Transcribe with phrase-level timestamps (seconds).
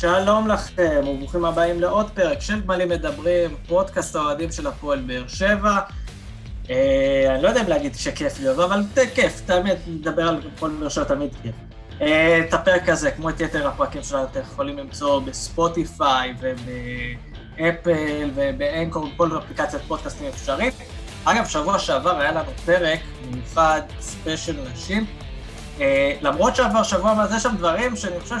[0.00, 5.78] שלום לכם, וברוכים הבאים לעוד פרק של גמלים מדברים, פודקאסט האוהדים של הפועל באר שבע.
[6.70, 8.82] אה, אני לא יודע אם להגיד שכיף לי, אבל
[9.14, 11.54] כיף, תמיד, לדבר על הפועל באר שבע תמיד כיף.
[12.00, 19.08] אה, את הפרק הזה, כמו את יתר הפרקים שלנו, אתם יכולים למצוא בספוטיפיי ובאפל ובאנקור,
[19.14, 20.74] בכל אפליקציית פודקאסטים אפשרית.
[21.24, 23.00] אגב, שבוע שעבר היה לנו פרק
[23.30, 25.06] מיוחד, special נשים,
[26.22, 28.36] למרות שעבר שבוע מאז יש שם דברים שאני חושב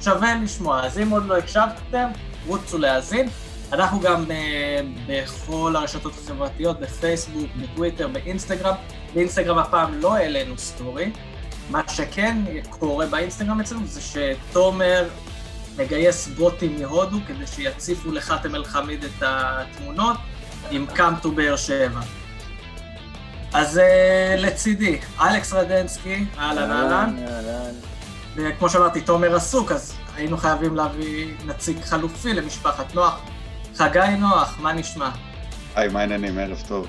[0.00, 2.08] ששווה לשמוע, אז אם עוד לא הקשבתם,
[2.46, 3.28] רוצו להאזין.
[3.72, 4.30] אנחנו גם uh,
[5.06, 8.74] בכל הרשתות החברתיות, בפייסבוק, בטוויטר, באינסטגרם.
[9.14, 11.12] באינסטגרם הפעם לא העלינו סטורי.
[11.70, 12.36] מה שכן
[12.70, 15.08] קורה באינסטגרם אצלנו זה שתומר
[15.76, 20.16] מגייס בוטים מהודו כדי שיציפו לחאתם אל-חמיד את התמונות
[20.70, 22.00] עם come to באר שבע.
[23.52, 27.16] אז uh, לצידי, אלכס רדנסקי, אהלן אהלן.
[28.36, 33.20] וכמו שאמרתי, תומר עסוק, אז היינו חייבים להביא נציג חלופי למשפחת נוח.
[33.76, 35.10] חגי נוח, מה נשמע?
[35.74, 36.38] היי, מה העניינים?
[36.38, 36.86] ערב טוב.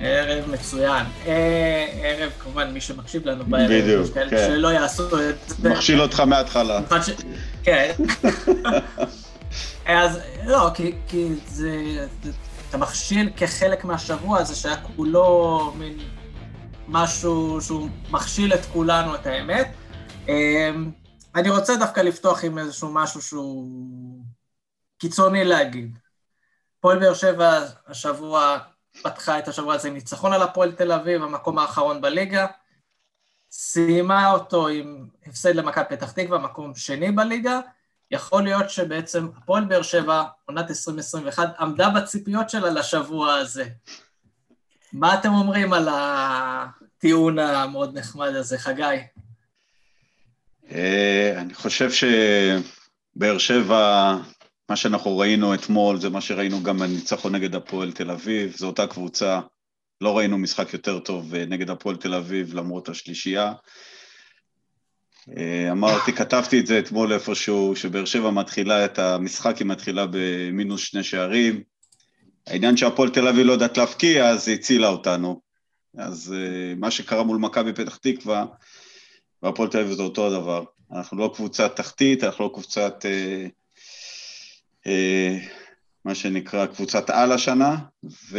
[0.00, 1.06] ערב מצוין.
[1.26, 4.46] אה, ערב, כמובן, מי שמקשיב לנו בערב, בדיוק, יש כאלה כן.
[4.48, 5.70] שלא יעשו את זה.
[5.70, 6.80] מכשיל אותך מההתחלה.
[7.64, 7.92] כן.
[9.86, 11.70] אז לא, כי, כי זה,
[12.68, 15.98] אתה מכשיל כחלק מהשבוע הזה שהיה כולו מין
[16.88, 19.68] משהו שהוא מכשיל את כולנו, את האמת.
[20.28, 20.90] אמ,
[21.34, 23.68] אני רוצה דווקא לפתוח עם איזשהו משהו שהוא
[24.98, 25.98] קיצוני להגיד.
[26.80, 28.58] פועל באר שבע השבוע
[29.02, 32.46] פתחה את השבוע הזה עם ניצחון על הפועל תל אביב, המקום האחרון בליגה.
[33.50, 37.60] סיימה אותו עם הפסד למכבי פתח תקווה, מקום שני בליגה.
[38.10, 43.64] יכול להיות שבעצם הפועל באר שבע, עונת 2021, עמדה בציפיות שלה לשבוע הזה.
[44.92, 48.82] מה אתם אומרים על הטיעון המאוד נחמד הזה, חגי?
[50.72, 54.14] אה, אני חושב שבאר שבע,
[54.68, 58.86] מה שאנחנו ראינו אתמול, זה מה שראינו גם בניצחון נגד הפועל תל אביב, זו אותה
[58.86, 59.40] קבוצה.
[60.00, 63.52] לא ראינו משחק יותר טוב אה, נגד הפועל תל אביב למרות השלישייה.
[65.36, 70.80] אה, אמרתי, כתבתי את זה אתמול איפשהו, שבאר שבע מתחילה את המשחק, היא מתחילה במינוס
[70.80, 71.62] שני שערים.
[72.46, 75.40] העניין שהפועל תל אביב לא יודעת להפקיע, אז היא הצילה אותנו.
[75.98, 78.46] אז אה, מה שקרה מול מכבי פתח תקווה,
[79.42, 80.64] והפועל תל אביב זה אותו הדבר.
[80.92, 83.46] אנחנו לא קבוצת תחתית, אנחנו לא קבוצת, אה,
[84.86, 85.38] אה,
[86.04, 88.38] מה שנקרא, קבוצת על השנה, ו...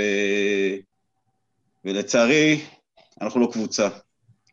[1.85, 2.61] ולצערי,
[3.21, 3.87] אנחנו לא קבוצה.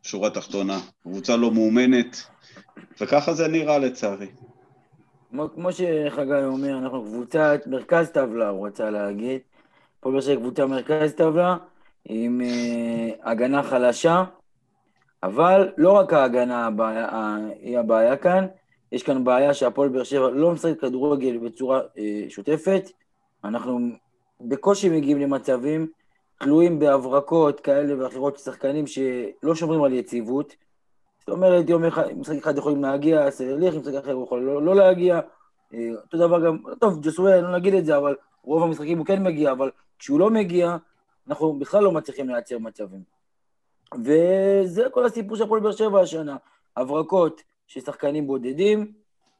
[0.07, 0.79] שורה תחתונה.
[1.03, 2.17] קבוצה לא מאומנת,
[3.01, 4.27] וככה זה נראה לצערי.
[5.31, 9.41] כמו, כמו שחגי אומר, אנחנו קבוצת מרכז טבלה, הוא רצה להגיד.
[10.01, 11.57] פה באר שבע קבוצה מרכז טבלה,
[12.05, 14.25] עם uh, הגנה חלשה,
[15.23, 18.47] אבל לא רק ההגנה הבעיה, היא הבעיה כאן,
[18.93, 22.91] יש כאן בעיה שהפועל באר שבע לא משחק כדורגל בצורה uh, שוטפת,
[23.45, 23.79] אנחנו
[24.41, 25.87] בקושי מגיעים למצבים,
[26.39, 30.57] תלויים בהברקות כאלה ואחרות של שחקנים שלא שומרים על יציבות.
[31.19, 35.21] זאת אומרת, יום אחד, משחק אחד יכולים להגיע, סלליך, משחק אחר יכול לא, לא להגיע.
[35.75, 39.23] אה, אותו דבר גם, טוב, ג'וסואל, לא נגיד את זה, אבל רוב המשחקים הוא כן
[39.23, 40.77] מגיע, אבל כשהוא לא מגיע,
[41.29, 43.03] אנחנו בכלל לא מצליחים לייצר מצבים.
[44.05, 46.37] וזה כל הסיפור של הפועל באר שבע השנה.
[46.77, 48.93] הברקות של שחקנים בודדים,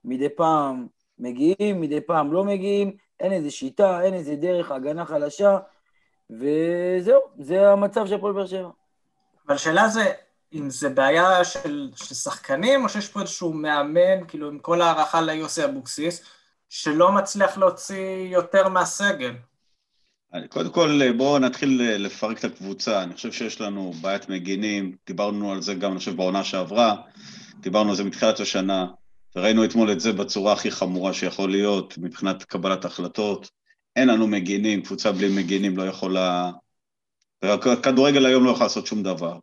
[0.05, 0.87] מדי פעם
[1.19, 5.59] מגיעים, מדי פעם לא מגיעים, אין איזה שיטה, אין איזה דרך, הגנה חלשה.
[6.31, 8.71] וזהו, זה המצב של הפועל באר שבע.
[9.47, 10.13] אבל השאלה זה,
[10.53, 15.21] אם זה בעיה של, של שחקנים, או שיש פה איזשהו מאמן, כאילו עם כל הערכה
[15.21, 16.23] ליוסי אבוקסיס,
[16.69, 19.33] שלא מצליח להוציא יותר מהסגל?
[20.49, 23.03] קודם כל, בואו נתחיל לפרק את הקבוצה.
[23.03, 26.97] אני חושב שיש לנו בעיית מגינים, דיברנו על זה גם, אני חושב, בעונה שעברה,
[27.61, 28.87] דיברנו על זה מתחילת השנה,
[29.37, 33.51] וראינו אתמול את זה בצורה הכי חמורה שיכול להיות מבחינת קבלת החלטות.
[33.97, 36.51] אין לנו מגינים, קבוצה בלי מגינים לא יכולה...
[37.83, 39.39] כדורגל היום לא יכול לעשות שום דבר.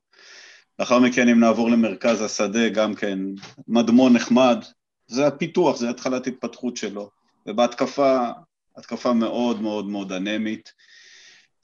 [0.79, 3.19] לאחר מכן, אם נעבור למרכז השדה, גם כן
[3.67, 4.65] מדמון נחמד,
[5.07, 7.09] זה הפיתוח, זה התחלת התפתחות שלו.
[7.47, 8.29] ובהתקפה,
[8.77, 10.73] התקפה מאוד מאוד מאוד אנמית.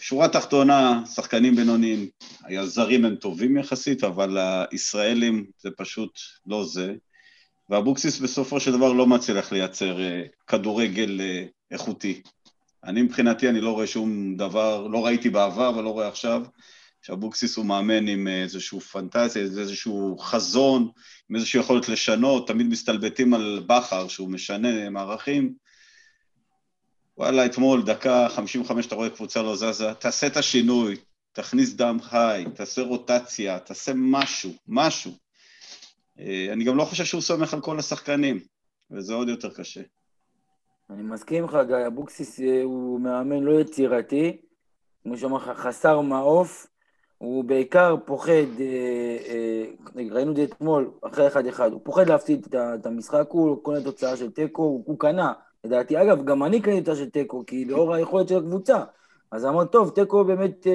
[0.01, 2.09] שורה תחתונה, שחקנים בינוניים,
[2.59, 4.37] הזרים הם טובים יחסית, אבל
[4.71, 6.93] הישראלים זה פשוט לא זה.
[7.69, 12.21] ואבוקסיס בסופו של דבר לא מצליח לייצר אה, כדורגל אה, איכותי.
[12.83, 16.45] אני מבחינתי, אני לא רואה שום דבר, לא ראיתי בעבר ולא רואה עכשיו,
[17.01, 20.89] שאבוקסיס הוא מאמן עם איזשהו פנטזיה, איזשהו חזון,
[21.29, 25.53] עם איזושהי יכולת לשנות, תמיד מסתלבטים על בכר שהוא משנה מערכים.
[27.17, 30.95] וואלה, אתמול, דקה 55, אתה רואה קבוצה לא זזה, תעשה את השינוי,
[31.31, 35.11] תכניס דם חי, תעשה רוטציה, תעשה משהו, משהו.
[36.19, 38.39] אה, אני גם לא חושב שהוא סומך על כל השחקנים.
[38.91, 39.81] וזה עוד יותר קשה.
[40.89, 44.41] אני מסכים לך, גיא, אבוקסיס אה, הוא מאמן לא יצירתי,
[45.03, 46.67] כמו שאמר לך, חסר מעוף,
[47.17, 49.65] הוא בעיקר פוחד, אה, אה,
[50.11, 54.17] ראינו את זה אתמול, אחרי אחד אחד, הוא פוחד להפסיד את המשחק, הוא קונה תוצאה
[54.17, 55.33] של תיקו, הוא קנה,
[55.63, 56.01] לדעתי.
[56.01, 58.83] אגב, גם אני קניתי תוצאה של תיקו, כי לאור היכולת של הקבוצה.
[59.31, 60.67] אז אמרתי, טוב, תיקו באמת,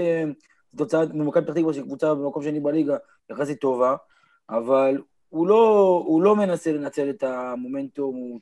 [0.77, 2.97] תוצאה ממכבי פתח תקווה של קבוצה במקום שני בליגה,
[3.31, 3.97] יחסית טובה,
[4.51, 4.99] אבל
[5.35, 8.41] הוא לא, הוא לא מנסה לנצל את המומנטום, הוא,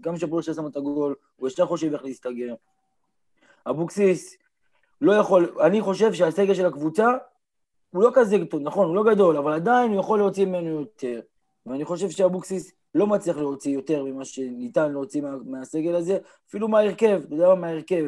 [0.00, 2.54] גם כשפולר שם את הגול, הוא ישר חושב איך להסתגר.
[3.66, 4.36] אבוקסיס
[5.00, 7.08] לא יכול, אני חושב שהסגל של הקבוצה
[7.90, 11.20] הוא לא כזה טוב, נכון, הוא לא גדול, אבל עדיין הוא יכול להוציא ממנו יותר.
[11.66, 16.18] ואני חושב שאבוקסיס לא מצליח להוציא יותר ממה שניתן להוציא מה, מהסגל הזה,
[16.48, 18.04] אפילו מההרכב, אתה יודע מה, מההרכב.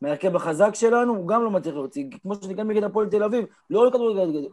[0.00, 3.90] מההרכב החזק שלנו, הוא גם לא מצליח להוציא, כמו שגם נגד הפועל תל אביב, לא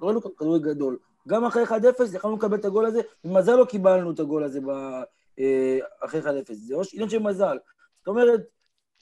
[0.02, 0.98] ראינו כדורגל גדול,
[1.28, 1.72] גם אחרי 1-0
[2.14, 4.60] יכולנו לקבל את הגול הזה, במזל לא קיבלנו את הגול הזה
[5.40, 7.58] אה, אחרי 1-0, זה עניין של מזל.
[7.96, 8.42] זאת אומרת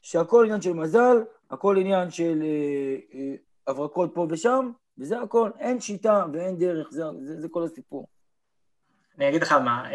[0.01, 1.17] שהכל עניין של מזל,
[1.51, 3.35] הכל עניין של אה, אה,
[3.67, 8.07] הברקות פה ושם, וזה הכל, אין שיטה ואין דרך, זה, זה, זה כל הסיפור.
[9.17, 9.89] אני אגיד לך מה,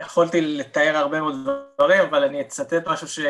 [0.00, 1.34] יכולתי לתאר הרבה מאוד
[1.76, 3.20] דברים, אבל אני אצטט משהו ש...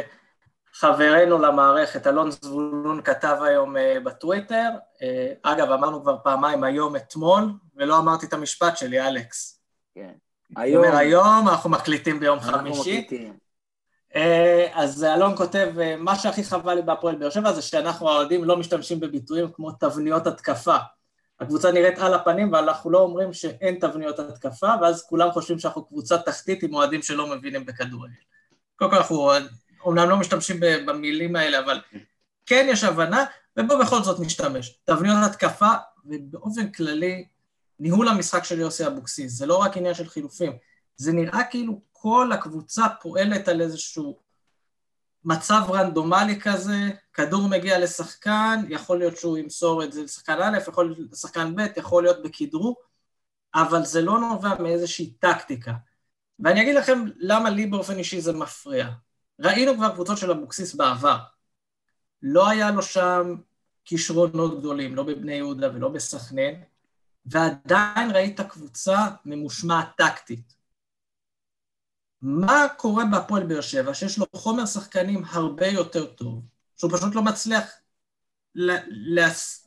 [0.80, 4.68] חברנו למערכת, אלון זבולון, כתב היום uh, בטוויטר.
[4.94, 5.02] Uh,
[5.42, 9.60] אגב, אמרנו כבר פעמיים היום, אתמול, ולא אמרתי את המשפט שלי, אלכס.
[9.94, 10.12] כן.
[10.56, 10.84] היום.
[10.84, 12.98] אומר, היום אנחנו מקליטים ביום אנחנו חמישי.
[13.00, 13.36] מקליטים.
[14.12, 14.18] Uh,
[14.74, 19.00] אז אלון כותב, מה שהכי חבל לי בהפועל באר שבע זה שאנחנו האוהדים לא משתמשים
[19.00, 20.76] בביטויים כמו תבניות התקפה.
[21.40, 26.18] הקבוצה נראית על הפנים ואנחנו לא אומרים שאין תבניות התקפה, ואז כולם חושבים שאנחנו קבוצה
[26.18, 28.14] תחתית עם אוהדים שלא מבינים בכדורגל.
[28.76, 29.30] קודם כל אנחנו
[29.80, 31.80] אומנם לא משתמשים במילים האלה, אבל
[32.46, 33.24] כן יש הבנה,
[33.56, 34.80] ובוא בכל זאת נשתמש.
[34.84, 35.70] תבניות התקפה,
[36.04, 37.26] ובאופן כללי,
[37.80, 40.52] ניהול המשחק של יוסי אבוקסיס, זה לא רק עניין של חילופים,
[40.96, 44.18] זה נראה כאילו כל הקבוצה פועלת על איזשהו
[45.24, 50.86] מצב רנדומלי כזה, כדור מגיע לשחקן, יכול להיות שהוא ימסור את זה לשחקן א', יכול
[50.86, 52.76] להיות לשחקן ב', יכול להיות בכדרור,
[53.54, 55.72] אבל זה לא נובע מאיזושהי טקטיקה.
[56.38, 58.88] ואני אגיד לכם למה לי באופן אישי זה מפריע.
[59.40, 61.18] ראינו כבר קבוצות של אבוקסיס בעבר.
[62.22, 63.34] לא היה לו שם
[63.84, 66.62] כישרונות גדולים, לא בבני יהודה ולא בסכנין,
[67.26, 70.54] ועדיין ראית קבוצה ממושמעת טקטית.
[72.22, 76.42] מה קורה בהפועל באר שבע, שיש לו חומר שחקנים הרבה יותר טוב,
[76.76, 77.64] שהוא פשוט לא מצליח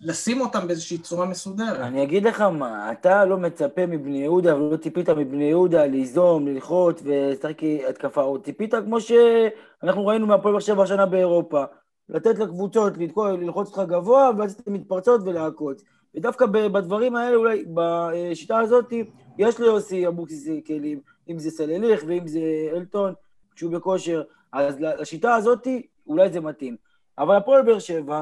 [0.02, 1.80] לשים אותם באיזושהי צורה מסודרת.
[1.80, 7.02] אני אגיד לך מה, אתה לא מצפה מבני יהודה ולא ציפית מבני יהודה ליזום, ללחוץ
[7.04, 7.58] ולשחק
[7.90, 11.64] התקפה, או ציפית כמו שאנחנו ראינו מהפועל באר שבע השנה באירופה,
[12.10, 12.94] לתת לקבוצות
[13.40, 15.84] ללחוץ אותך גבוה ואז אתם מתפרצות ולעקוץ.
[16.16, 18.94] ודווקא בדברים האלה, אולי בשיטה הזאת,
[19.38, 21.00] יש ליוסי אבוקסיס כלים,
[21.30, 22.40] אם זה סלליך ואם זה
[22.74, 23.14] אלטון,
[23.56, 25.68] כשהוא בכושר, אז לשיטה הזאת
[26.08, 26.76] אולי זה מתאים.
[27.18, 28.22] אבל הפועל באר שבע,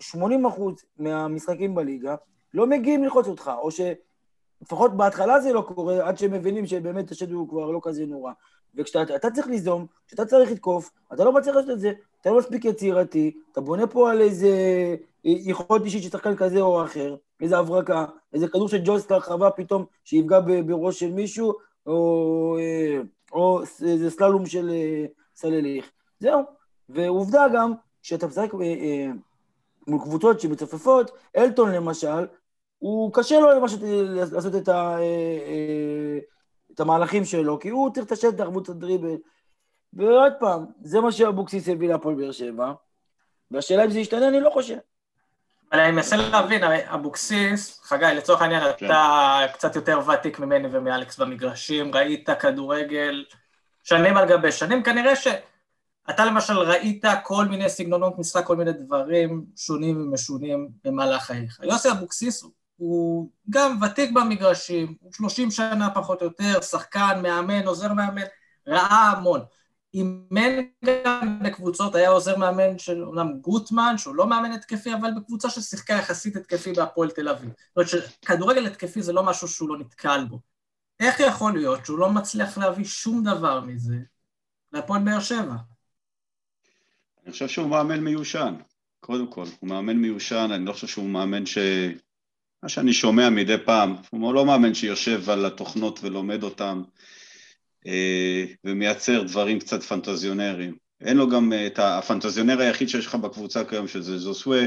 [0.00, 2.14] 80 אחוז מהמשחקים בליגה
[2.54, 7.32] לא מגיעים ללחוץ אותך, או שלפחות בהתחלה זה לא קורה, עד שהם מבינים שבאמת השד
[7.32, 8.32] הוא כבר לא כזה נורא.
[8.74, 12.64] וכשאתה צריך ליזום, כשאתה צריך לתקוף, אתה לא מצליח לעשות את זה, אתה לא מספיק
[12.64, 14.50] יצירתי, אתה בונה פה על איזה
[15.24, 19.84] יכולת אישית של שחקן כזה או אחר, איזה הברקה, איזה כדור של ג'ויס להרחבה פתאום
[20.04, 21.52] שיפגע בראש של מישהו,
[21.86, 23.00] או, אה,
[23.32, 25.04] או איזה סללום של אה,
[25.34, 25.90] סלליך.
[26.20, 26.42] זהו.
[26.88, 29.10] ועובדה גם, שאתה משחק אה,
[29.86, 32.26] מול קבוצות שמצופפות, אלטון למשל,
[32.78, 33.76] הוא קשה לו למשל
[34.32, 36.18] לעשות את, ה, אה, אה,
[36.74, 39.16] את המהלכים שלו, כי הוא צריך את השטח קבוצת דריבל.
[39.92, 42.72] ועוד פעם, זה מה שאבוקסיס הביא להפועל באר שבע,
[43.50, 44.76] והשאלה אם זה ישתנה, אני לא חושב.
[45.72, 48.86] אבל אני מנסה להבין, הרי אבוקסיס, חגי, לצורך העניין, כן.
[48.86, 53.24] אתה קצת יותר ותיק ממני ומאלכס במגרשים, ראית כדורגל
[53.82, 55.28] שנים על גבי שנים, כנראה ש...
[56.10, 61.60] אתה למשל ראית כל מיני סגנונות משחק, כל מיני דברים שונים ומשונים במהלך חייך.
[61.62, 62.44] יוסי אבוקסיס
[62.76, 68.22] הוא גם ותיק במגרשים, הוא 30 שנה פחות או יותר, שחקן, מאמן, עוזר מאמן,
[68.66, 69.40] ראה המון.
[69.94, 70.64] אימן
[71.04, 75.94] גם בקבוצות, היה עוזר מאמן של אומנם גוטמן, שהוא לא מאמן התקפי, אבל בקבוצה ששיחקה
[75.94, 77.50] יחסית התקפי בהפועל תל אביב.
[77.50, 80.40] זאת אומרת שכדורגל התקפי זה לא משהו שהוא לא נתקל בו.
[81.00, 83.96] איך יכול להיות שהוא לא מצליח להביא שום דבר מזה
[84.72, 85.54] להפועל באר שבע?
[87.26, 88.54] אני חושב שהוא מאמן מיושן,
[89.00, 89.44] קודם כל.
[89.60, 91.58] הוא מאמן מיושן, אני לא חושב שהוא מאמן ש...
[92.62, 96.82] מה שאני שומע מדי פעם, הוא לא מאמן שיושב על התוכנות ולומד אותם
[97.86, 100.76] אה, ומייצר דברים קצת פנטזיונריים.
[101.00, 104.64] אין לו גם את הפנטזיונר היחיד שיש לך בקבוצה כיום, שזה זוסווה,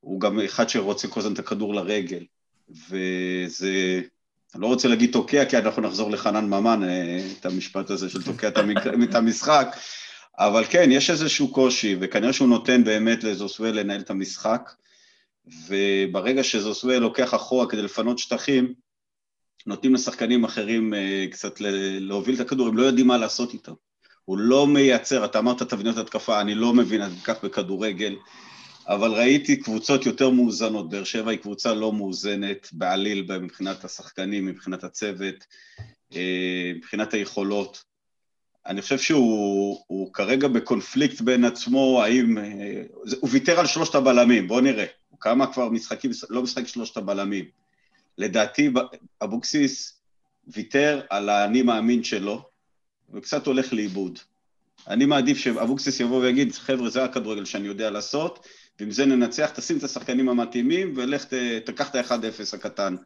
[0.00, 2.24] הוא גם אחד שרוצה כל הזמן את הכדור לרגל.
[2.88, 4.00] וזה
[4.54, 8.22] אני לא רוצה להגיד תוקע, כי אנחנו נחזור לחנן ממן, אה, את המשפט הזה של
[8.22, 9.76] תוקע את המשחק,
[10.38, 14.70] אבל כן, יש איזשהו קושי, וכנראה שהוא נותן באמת לזוסווה לנהל את המשחק,
[15.68, 18.74] וברגע שזוסווה לוקח אחורה כדי לפנות שטחים,
[19.66, 21.60] נותנים לשחקנים אחרים אה, קצת
[22.00, 23.72] להוביל את הכדור, הם לא יודעים מה לעשות איתם.
[24.24, 28.16] הוא לא מייצר, אתה אמרת תבניות התקפה, אני לא מבין עד כך בכדורגל,
[28.88, 34.84] אבל ראיתי קבוצות יותר מאוזנות, באר שבע היא קבוצה לא מאוזנת בעליל מבחינת השחקנים, מבחינת
[34.84, 35.34] הצוות,
[36.14, 37.93] אה, מבחינת היכולות.
[38.66, 42.38] אני חושב שהוא כרגע בקונפליקט בין עצמו, האם...
[42.38, 42.82] אה,
[43.20, 44.84] הוא ויתר על שלושת הבלמים, בואו נראה.
[45.08, 47.44] הוא כמה כבר משחקים, לא משחק שלושת הבלמים.
[48.18, 48.70] לדעתי
[49.22, 50.00] אבוקסיס
[50.46, 52.42] ויתר על האני מאמין שלו,
[53.14, 54.18] וקצת הולך לאיבוד.
[54.88, 58.46] אני מעדיף שאבוקסיס יבוא ויגיד, חבר'ה, זה הכדורגל שאני יודע לעשות,
[58.80, 61.24] ועם זה ננצח, תשים את השחקנים המתאימים, ולך
[61.64, 62.96] תקח את ה-1-0 הקטן.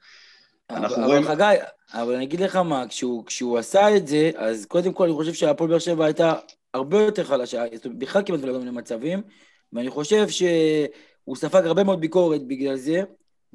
[0.70, 1.22] אנחנו רואים...
[1.22, 1.62] אבל חגי,
[1.94, 5.32] אבל אני אגיד לך מה, כשהוא, כשהוא עשה את זה, אז קודם כל אני חושב
[5.32, 6.34] שהפועל באר שבע הייתה
[6.74, 7.64] הרבה יותר חלשה,
[7.98, 9.22] בכלל כמעט ולא גם למצבים,
[9.72, 13.02] ואני חושב שהוא ספג הרבה מאוד ביקורת בגלל זה,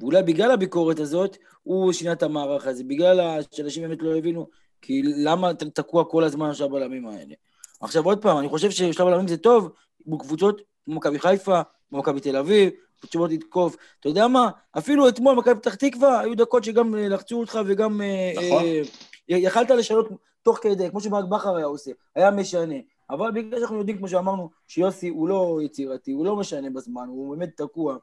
[0.00, 4.46] ואולי בגלל הביקורת הזאת, הוא שינה את המערך הזה, בגלל שאנשים באמת לא הבינו,
[4.82, 7.34] כי למה אתה תקוע כל הזמן על הבלמים האלה.
[7.80, 9.70] עכשיו עוד פעם, אני חושב ששלב הבלמים זה טוב,
[10.06, 12.70] בקבוצות כמו מכבי חיפה, כמו מכבי תל אביב,
[13.06, 13.76] תשובות לתקוף.
[14.00, 14.50] אתה יודע מה?
[14.78, 18.00] אפילו אתמול מכבי פתח תקווה, היו דקות שגם אה, לחצו אותך וגם...
[18.00, 18.64] אה, נכון.
[18.64, 18.82] אה,
[19.28, 20.08] יכלת לשנות
[20.42, 22.74] תוך כדי, כמו שברק בכר היה עושה, היה משנה.
[23.10, 27.36] אבל בגלל שאנחנו יודעים, כמו שאמרנו, שיוסי הוא לא יצירתי, הוא לא משנה בזמן, הוא
[27.36, 27.96] באמת תקוע.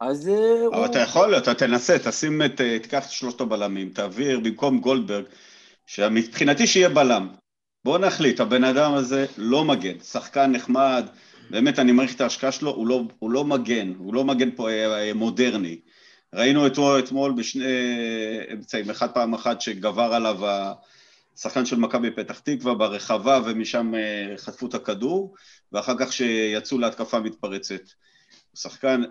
[0.00, 0.28] אז...
[0.28, 0.86] אבל הוא...
[0.86, 5.24] אתה יכול, אתה תנסה, תשים את, תיקח את שלושת הבלמים, תעביר במקום גולדברג,
[5.86, 7.28] שמבחינתי שיהיה בלם.
[7.84, 11.06] בוא נחליט, הבן אדם הזה לא מגן, שחקן נחמד,
[11.52, 14.68] באמת אני מעריך את ההשקעה שלו, הוא לא, הוא לא מגן, הוא לא מגן פה
[14.70, 15.80] אה, אה, מודרני.
[16.34, 20.40] ראינו אותו אתמול בשני אה, אמצעים, אחד פעם אחת שגבר עליו
[21.36, 23.92] השחקן של מכבי פתח תקווה ברחבה ומשם
[24.36, 25.34] חטפו את הכדור,
[25.72, 27.82] ואחר כך שיצאו להתקפה מתפרצת.
[28.50, 29.02] הוא שחקן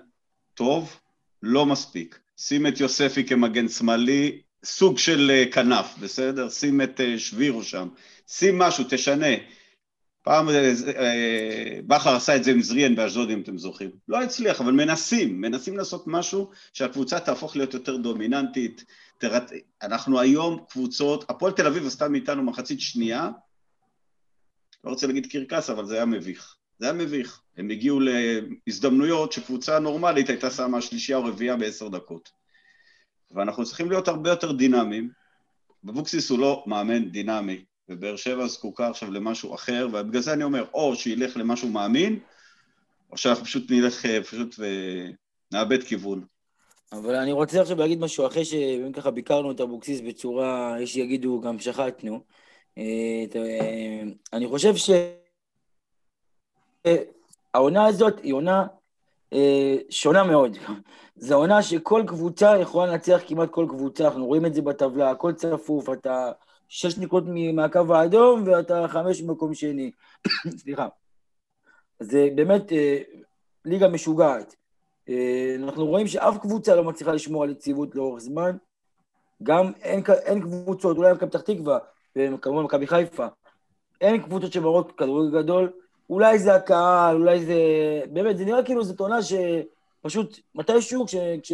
[0.54, 1.00] טוב,
[1.44, 2.20] לא מספיק.
[2.38, 6.50] שים את יוספי כמגן שמאלי, סוג של כנף, בסדר?
[6.50, 7.88] שים את שבירו שם,
[8.28, 9.36] שים משהו, תשנה.
[10.24, 13.92] פעם אה, אה, בכר עשה את זה עם זריאן באשדוד, אם אתם זוכרים.
[14.08, 18.86] לא הצליח, אבל מנסים, מנסים לעשות משהו שהקבוצה תהפוך להיות יותר דומיננטית.
[19.18, 19.52] תרת...
[19.82, 23.30] אנחנו היום קבוצות, הפועל תל אביב עשתה מאיתנו מחצית שנייה,
[24.84, 26.56] לא רוצה להגיד קרקס, אבל זה היה מביך.
[26.80, 27.42] זה היה מביך.
[27.58, 32.30] הם הגיעו להזדמנויות שקבוצה נורמלית הייתה שמה שלישייה או רביעייה בעשר דקות.
[33.32, 35.10] ואנחנו צריכים להיות הרבה יותר דינמיים.
[35.90, 40.66] אבוקסיס הוא לא מאמן דינמי, ובאר שבע זקוקה עכשיו למשהו אחר, ובגלל זה אני אומר,
[40.74, 42.20] או שילך למשהו מאמין,
[43.12, 46.26] או שאנחנו פשוט נלך, אה, פשוט ונאבד כיוון.
[46.92, 51.42] אבל אני רוצה עכשיו להגיד משהו, אחרי שבאמת ככה ביקרנו את אבוקסיס בצורה, יש שיגידו
[51.42, 52.24] גם שחטנו.
[52.78, 54.02] אה, אה,
[54.34, 54.74] אני חושב
[56.86, 58.68] שהעונה הזאת היא עונה
[59.90, 60.58] שונה מאוד.
[61.16, 65.34] זו עונה שכל קבוצה יכולה לנצח כמעט כל קבוצה, אנחנו רואים את זה בטבלה, הכל
[65.34, 66.32] צפוף, אתה
[66.74, 69.92] שש נקודות מהקו האדום ואתה חמש במקום שני.
[70.62, 70.88] סליחה.
[72.00, 72.98] זה באמת אה,
[73.66, 74.56] ליגה משוגעת.
[75.10, 78.58] אה, אנחנו רואים שאף קבוצה לא מצליחה לשמור על יציבות לאורך זמן.
[79.44, 81.78] גם אין, אין קבוצות, אולי מכבי פתח תקווה,
[82.16, 83.28] וכמובן מכבי חיפה,
[84.02, 85.72] אין קבוצות שמראות כדורגל גדול.
[86.10, 87.56] אולי זה הקהל, אולי זה...
[88.10, 91.16] באמת, זה נראה כאילו זאת עונה שפשוט מתישהו, כש...
[91.44, 91.52] כש...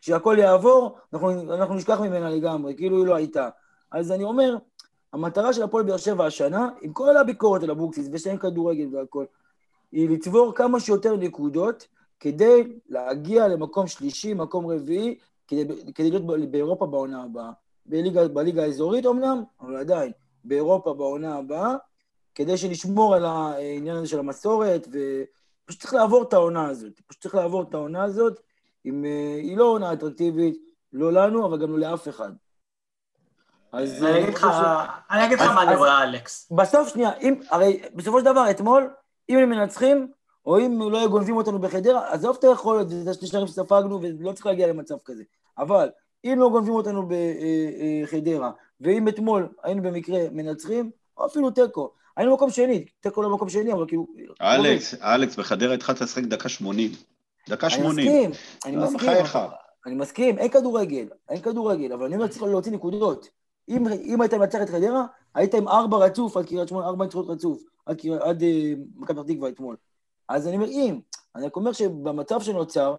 [0.00, 3.48] כשהכול יעבור, אנחנו, אנחנו נשכח ממנה לגמרי, כאילו היא לא הייתה.
[3.92, 4.56] אז אני אומר,
[5.12, 9.24] המטרה של הפועל באר שבע השנה, עם כל הביקורת על אבוקסיס ושאין כדורגל והכל,
[9.92, 11.86] היא לצבור כמה שיותר נקודות
[12.20, 15.18] כדי להגיע למקום שלישי, מקום רביעי,
[15.48, 17.50] כדי, כדי להיות באירופה בעונה הבאה.
[17.86, 20.12] בליגה, בליגה האזורית אמנם, אבל עדיין,
[20.44, 21.74] באירופה בעונה הבאה,
[22.34, 27.00] כדי שנשמור על העניין הזה של המסורת, ופשוט צריך לעבור את העונה הזאת.
[27.06, 28.40] פשוט צריך לעבור את העונה הזאת,
[28.84, 30.58] עם, אה, היא לא עונה אטרקטיבית,
[30.92, 32.32] לא לנו, אבל גם לא לאף אחד.
[33.72, 34.04] אז...
[34.04, 34.46] אני אגיד לך,
[35.10, 36.48] אני אגיד לך מה אני רואה, אלכס.
[36.50, 38.90] בסוף, שנייה, אם, הרי בסופו של דבר, אתמול,
[39.28, 40.08] אם הם מנצחים,
[40.46, 44.46] או אם לא גונבים אותנו בחדרה, עזוב את היכולת, זה שני שניים שספגנו, ולא צריך
[44.46, 45.22] להגיע למצב כזה.
[45.58, 45.88] אבל
[46.24, 51.90] אם לא גונבים אותנו בחדרה, אה, אה, ואם אתמול היינו במקרה מנצחים, או אפילו תיקו,
[52.16, 54.06] היינו במקום שני, תיקו לא במקום שני, אבל כאילו...
[54.42, 56.90] אלכס, אלכס, בחדרה התחלת לשחק דקה שמונים.
[57.48, 58.30] דקה שמונים.
[58.64, 59.48] אני מסכים, אני מסכים.
[59.86, 63.28] אני מסכים, אין כדורגל, אין כדורגל, אבל אני אומר, צריך להוציא נקודות.
[63.68, 67.30] אם, אם היית מנצח את חדרה, היית עם ארבע רצוף על קריית שמונה, ארבע ניצחונות
[67.30, 69.76] רצוף, עד, עד אה, מכבי פתח תקווה אתמול.
[70.28, 71.00] אז אני אומר, אם,
[71.36, 72.94] אני רק אומר שבמצב שנוצר,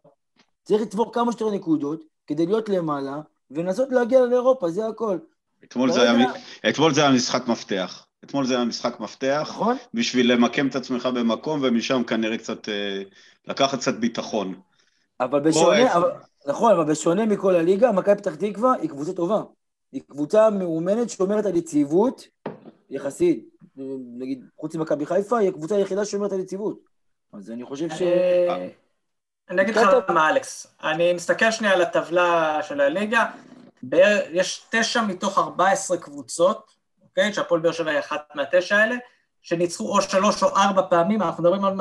[0.64, 3.22] צריך לצבור כמה שיותר נקודות כדי להיות למעלה,
[3.52, 5.18] ולנסות להגיע לאירופה, זה הכל.
[5.64, 6.32] אתמול זה, היה,
[6.70, 8.06] אתמול זה היה משחק מפתח.
[8.24, 9.48] אתמול זה היה משחק מפתח.
[9.52, 9.78] נכון.
[9.94, 13.02] בשביל למקם את עצמך במקום, ומשם כנראה קצת, אה,
[13.48, 14.56] לקחת קצת ביטחון.
[15.20, 16.12] אבל בשונה, אבל,
[16.48, 19.42] נכון, אבל בשונה מכל הליגה, מכבי פתח תקווה היא קבוצה טובה.
[19.92, 22.28] היא קבוצה מאומנת שומרת על יציבות,
[22.90, 23.50] יחסית.
[24.18, 26.80] נגיד, חוץ ממכבי חיפה, היא הקבוצה היחידה שומרת על יציבות.
[27.34, 28.02] אז אני חושב ש...
[29.50, 30.68] אני אגיד לך מה, אלכס.
[30.84, 33.26] אני מסתכל שנייה על הטבלה של הליגה.
[34.32, 37.34] יש תשע מתוך 14 קבוצות, אוקיי?
[37.34, 38.96] שהפועל באר שבע היא אחת מהתשע האלה,
[39.42, 41.76] שניצחו או שלוש או ארבע פעמים, אנחנו מדברים על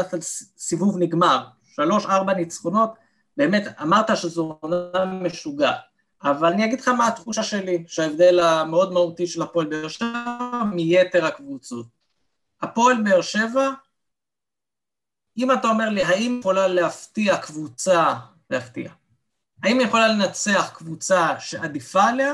[0.59, 1.45] סיבוב נגמר.
[1.65, 2.91] שלוש, ארבע ניצחונות,
[3.37, 5.77] באמת, אמרת שזו עונה משוגעת.
[6.23, 11.27] אבל אני אגיד לך מה התחושה שלי, שההבדל המאוד מהותי של הפועל באר שבע מיתר
[11.27, 11.87] הקבוצות.
[12.63, 13.71] הפועל באר שבע,
[15.39, 18.15] אם אתה אומר לי, האם יכולה להפתיע קבוצה,
[18.51, 18.91] להפתיע,
[19.63, 22.33] האם יכולה לנצח קבוצה שעדיפה עליה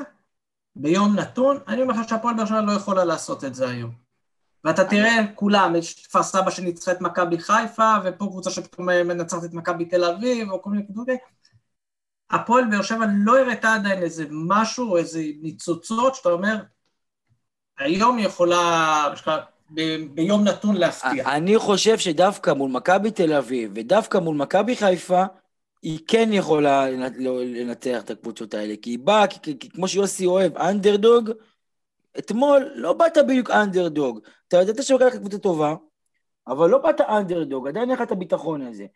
[0.77, 1.59] ביום נתון?
[1.69, 4.05] אני אומר לך שהפועל באר שבע לא יכולה לעשות את זה היום.
[4.65, 9.55] ואתה תראה, כולם, יש כפר סבא שניצחה את מכבי חיפה, ופה קבוצה שפתאום מנצחת את
[9.55, 11.09] מכבי תל אביב, או כל מיני קבוצות
[12.35, 16.57] הפועל באר שבע לא הראתה עדיין איזה משהו, או איזה ניצוצות, שאתה אומר,
[17.79, 19.15] היום היא יכולה,
[19.75, 21.37] ב- ביום נתון להפתיע.
[21.37, 25.23] אני חושב שדווקא מול מכבי תל אביב, ודווקא מול מכבי חיפה,
[25.83, 29.25] היא כן יכולה לנצח את הקבוצות האלה, כי היא באה,
[29.75, 31.31] כמו שיוסי אוהב, אנדרדוג,
[32.19, 34.21] אתמול לא באת בדיוק אנדרדוג.
[34.49, 35.75] אתה ידעת שמכבי קבוצה טובה,
[36.49, 38.87] אבל לא באת אנדרדוג, עדיין אין לך את הביטחון הזה.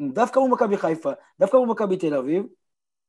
[0.00, 2.46] ודווקא מול מכבי חיפה, דווקא מול מכבי תל אביב,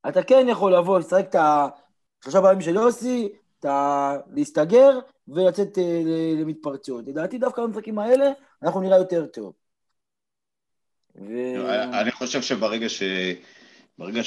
[0.09, 6.01] אתה כן יכול לבוא, לשחק את השלושה פעמים של יוסי, אתה להסתגר ולצאת אה,
[6.41, 7.07] למתפרצות.
[7.07, 8.25] לדעתי דווקא במשחקים האלה
[8.63, 9.53] אנחנו נראה יותר טוב.
[11.15, 11.31] ו...
[12.01, 13.03] אני חושב שברגע ש...
[13.97, 14.21] ברגע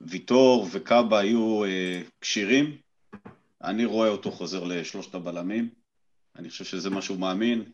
[0.00, 2.76] שוויטור אה, וקאבה היו אה, כשירים,
[3.64, 5.68] אני רואה אותו חוזר לשלושת הבלמים.
[6.36, 7.64] אני חושב שזה מה שהוא מאמין.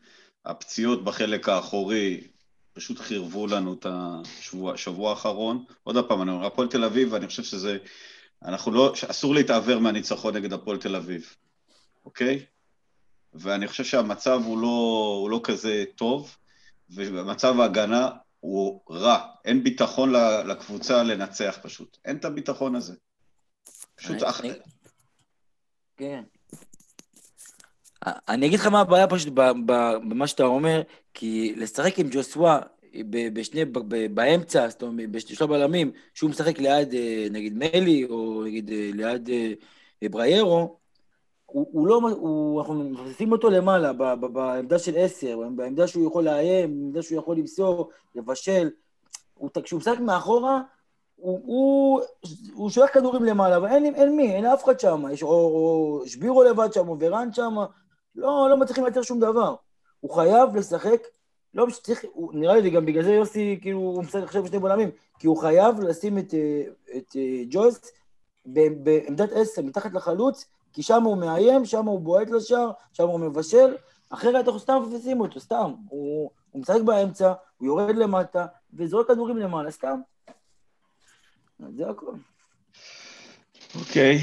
[0.47, 2.21] הפציעות בחלק האחורי
[2.73, 3.87] פשוט חירבו לנו את
[4.75, 5.65] השבוע האחרון.
[5.83, 7.79] עוד פעם, אני אומר, הפועל תל אביב, אני חושב שזה...
[8.43, 8.93] אנחנו לא...
[9.11, 11.35] אסור להתעוור מהניצחון נגד הפועל תל אביב,
[12.05, 12.45] אוקיי?
[13.35, 16.37] ואני חושב שהמצב הוא לא, הוא לא כזה טוב.
[16.91, 19.27] ומצב ההגנה הוא רע.
[19.45, 20.13] אין ביטחון
[20.47, 21.97] לקבוצה לנצח פשוט.
[22.05, 22.95] אין את הביטחון הזה.
[23.95, 24.23] פשוט...
[24.23, 24.41] אח...
[25.97, 26.25] כן.
[28.07, 29.33] אני אגיד לך מה הבעיה פשוט
[30.09, 30.83] במה שאתה אומר,
[31.15, 32.61] כי לשחק עם ג'וסווה
[33.33, 33.65] בשני,
[34.15, 39.31] באמצע, זאת אומרת, בשלושה בלמים, שהוא משחק ליד, אה, נגיד, מלי, או נגיד, אה, ליד
[40.03, 40.77] אה, בריירו,
[41.47, 46.07] הוא, הוא לא, הוא, אנחנו מבססים אותו למעלה, ב, ב, בעמדה של עשר, בעמדה שהוא
[46.07, 48.71] יכול לאיים, בעמדה שהוא יכול למסור, לבשל.
[49.35, 50.61] הוא, כשהוא משחק מאחורה,
[51.17, 52.01] הוא, הוא,
[52.55, 55.05] הוא שולח כדורים למעלה, אבל אין, אין מי, אין אף אחד שם.
[55.13, 57.57] יש או, או שבירו לבד שם, או ורן שם,
[58.17, 59.55] לא, לא מצליחים לייצר שום דבר.
[60.01, 61.03] הוא חייב לשחק,
[61.55, 64.91] לא צריך, הוא, נראה לי גם בגלל זה יוסי, כאילו, הוא משחק עכשיו בשני בולמים,
[65.19, 66.35] כי הוא חייב לשים את,
[66.97, 67.17] את, את
[67.51, 67.81] ג'ויס
[68.47, 73.77] בעמדת עשר, מתחת לחלוץ, כי שם הוא מאיים, שם הוא בועט לשער, שם הוא מבשל,
[74.11, 75.75] אחרת אנחנו סתם מפספסים אותו, סתם.
[75.89, 80.01] הוא, הוא משחק באמצע, הוא יורד למטה, וזורק כדורים למעלה, סתם.
[81.77, 82.13] זה הכל.
[83.81, 84.19] אוקיי.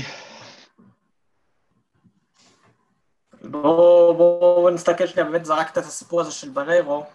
[3.43, 7.06] בואו בוא נסתכל שנייה, באמת זרקת את הסיפור הזה של בררו.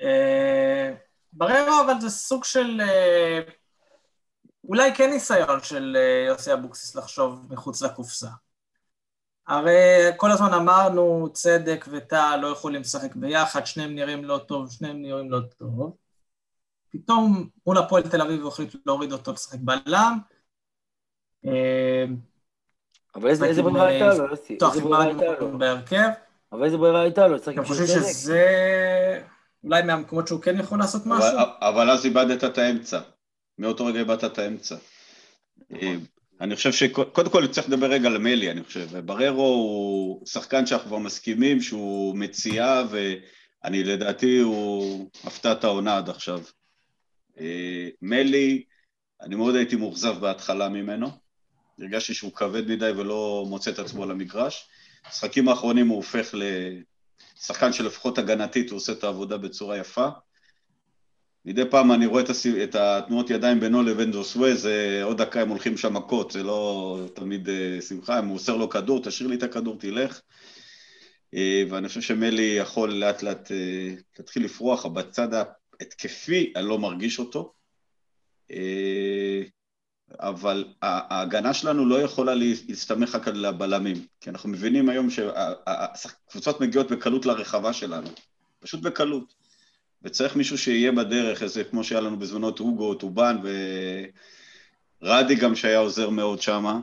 [0.00, 0.94] אה,
[1.32, 3.40] בררו, אבל זה סוג של אה,
[4.68, 8.28] אולי כן ניסיון של אה, יוסי אבוקסיס לחשוב מחוץ לקופסה.
[9.46, 15.02] הרי כל הזמן אמרנו, צדק וטל לא יכולים לשחק ביחד, שניהם נראים לא טוב, שניהם
[15.02, 15.96] נראים לא טוב.
[16.90, 20.18] פתאום מול הפועל תל אביב הוא החליט להוריד אותו לשחק בלם.
[23.16, 24.58] אה, אבל איזה ברירה הייתה לו, יוסי?
[24.62, 25.58] איזה ברירה הייתה לו?
[25.58, 26.08] בהרכב.
[26.52, 27.36] אבל איזה ברירה הייתה לו?
[27.46, 28.42] אני חושב שזה
[29.64, 31.38] אולי מהמקומות שהוא כן יכול לעשות משהו?
[31.60, 33.00] אבל אז איבדת את האמצע.
[33.58, 34.76] מאותו רגע איבדת את האמצע.
[35.70, 36.04] נכון.
[36.40, 38.98] אני חושב שקודם כל צריך לדבר רגע על מלי, אני חושב.
[38.98, 46.40] בררו הוא שחקן שאנחנו כבר מסכימים שהוא מציאה, ואני לדעתי הוא הפתעת העונה עד עכשיו.
[47.40, 48.64] אה, מלי,
[49.22, 51.25] אני מאוד הייתי מאוכזב בהתחלה ממנו.
[51.78, 54.68] הרגשתי שהוא כבד מדי ולא מוצא את עצמו על המגרש.
[55.04, 56.34] במשחקים האחרונים הוא הופך
[57.38, 60.08] לשחקן שלפחות הגנתית הוא עושה את העבודה בצורה יפה.
[61.44, 62.22] מדי פעם אני רואה
[62.62, 66.98] את, התנועות ידיים בינו לבין דוסווה, זה עוד דקה הם הולכים שם מכות, זה לא
[67.14, 70.20] תמיד uh, שמחה, אם הוא עושה לו כדור, תשאיר לי את הכדור, תלך.
[71.34, 71.38] Uh,
[71.70, 75.28] ואני חושב שמלי יכול לאט לאט uh, להתחיל לפרוח, בצד
[75.80, 77.52] ההתקפי אני לא מרגיש אותו.
[80.20, 86.90] אבל ההגנה שלנו לא יכולה להסתמך רק על הבלמים, כי אנחנו מבינים היום שהקבוצות מגיעות
[86.90, 88.08] בקלות לרחבה שלנו,
[88.60, 89.34] פשוט בקלות.
[90.02, 93.36] וצריך מישהו שיהיה בדרך, איזה כמו שהיה לנו בזמנו את הוגו, טובן
[95.02, 96.80] ורדי גם שהיה עוזר מאוד שמה.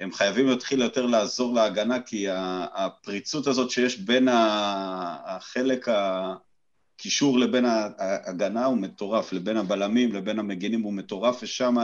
[0.00, 2.26] הם חייבים להתחיל יותר לעזור להגנה, כי
[2.74, 10.92] הפריצות הזאת שיש בין החלק הקישור לבין ההגנה הוא מטורף, לבין הבלמים, לבין המגינים הוא
[10.92, 11.78] מטורף, ושם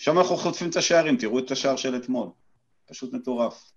[0.00, 2.28] שם אנחנו חוטפים את השערים, תראו את השער של אתמול.
[2.88, 3.72] פשוט מטורף.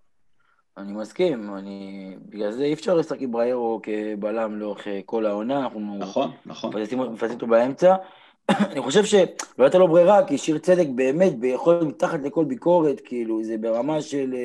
[0.77, 2.15] אני מסכים, אני...
[2.29, 5.97] בגלל זה אי אפשר לשחק עם בריירו כבלם לאורך כל העונה, אנחנו...
[5.99, 6.75] נכון, נכון.
[6.75, 6.99] מפספסים
[7.33, 7.95] אותו באמצע.
[8.71, 13.01] אני חושב שלא הייתה לו ברירה, כי שיר צדק באמת יכול להיות מתחת לכל ביקורת,
[13.05, 14.35] כאילו, זה ברמה של...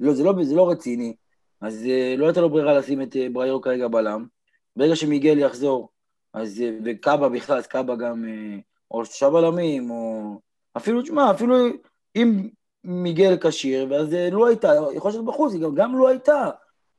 [0.00, 1.14] לא, זה לא, זה לא רציני.
[1.60, 4.26] אז אה, לא הייתה לו ברירה לשים את אה, בריירו כרגע בלם.
[4.76, 5.88] ברגע שמיגל יחזור,
[6.34, 6.60] אז...
[6.60, 8.24] אה, וקאבה בכלל, אז קאבה גם...
[8.90, 10.49] או שלושה בלמים, או...
[10.76, 11.56] אפילו, תשמע, אפילו
[12.16, 12.48] אם
[12.84, 16.50] מיגל כשיר, ואז לא הייתה, יכול להיות בחוץ, גם, גם לא הייתה,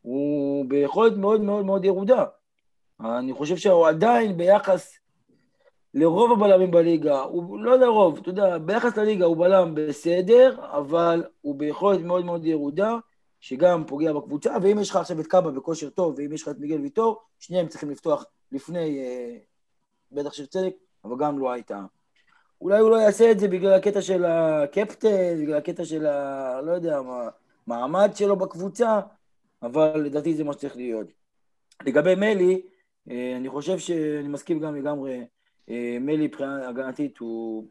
[0.02, 2.26] הוא ביכולת מאוד מאוד מאוד ירודה.
[3.00, 4.98] אני חושב שהוא עדיין ביחס
[5.94, 11.56] לרוב הבלמים בליגה, הוא לא לרוב, אתה יודע, ביחס לליגה הוא בלם בסדר, אבל הוא
[11.56, 12.96] ביכולת מאוד מאוד ירודה,
[13.40, 16.60] שגם פוגע בקבוצה, ואם יש לך עכשיו את קאבה בכושר טוב, ואם יש לך את
[16.60, 19.38] מיגל ויטור, שניהם צריכים לפתוח לפני, אה,
[20.12, 20.74] בטח של צדק,
[21.06, 21.82] אבל גם לא הייתה.
[22.62, 26.62] אולי הוא לא יעשה את זה בגלל הקטע של הקפטן, בגלל הקטע של ה...
[26.62, 27.30] לא יודע מה,
[27.67, 29.00] מעמד שלו בקבוצה,
[29.63, 31.08] אבל לדעתי זה מה שצריך להיות.
[31.86, 32.62] לגבי מלי,
[33.12, 35.26] אה, אני חושב שאני מסכים גם לגמרי,
[35.69, 37.65] אה, מלי מבחינה הגנתית הוא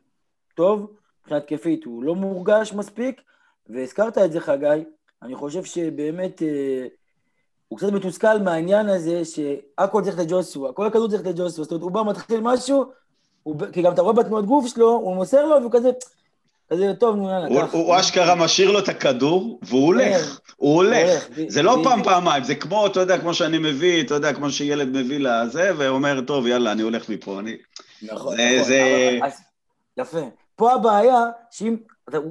[0.54, 3.20] טוב, מבחינה התקפית הוא לא מורגש מספיק,
[3.66, 4.84] והזכרת את זה חגי,
[5.22, 6.86] אני חושב שבאמת אה,
[7.68, 11.90] הוא קצת מתוסכל מהעניין הזה שהכל צריך לג'וסווה, כל הכדור צריך לג'וסווה, זאת אומרת הוא
[11.90, 12.84] בא מתחיל משהו,
[13.42, 15.90] הוא, כי גם אתה רואה בתנועת גוף שלו, הוא מוסר לו, והוא כזה,
[16.70, 17.74] כזה, טוב, נו, יאללה, קח.
[17.74, 20.40] הוא אשכרה משאיר לו את הכדור, והוא הולך.
[20.56, 21.28] הוא הולך.
[21.48, 24.88] זה לא פעם, פעמיים, זה כמו, אתה יודע, כמו שאני מביא, אתה יודע, כמו שילד
[24.88, 27.56] מביא לזה, ואומר, טוב, יאללה, אני הולך מפה, אני...
[28.02, 28.72] נכון, נכון.
[29.96, 30.18] יפה.
[30.56, 31.76] פה הבעיה, שאם,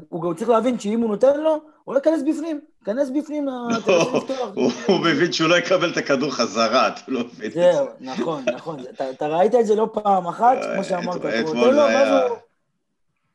[0.09, 1.59] הוא גם צריך להבין שאם הוא נותן לו,
[1.89, 2.61] הוא לא ייכנס בפנים.
[2.85, 3.51] כנס בפנים, לא,
[4.87, 7.51] הוא מבין שהוא לא יקבל את הכדור חזרה, אתה לא מבין.
[7.51, 8.83] זהו, נכון, נכון.
[9.09, 11.25] אתה ראית את זה לא פעם אחת, כמו שאמרת.
[11.25, 12.21] אתמול זה היה...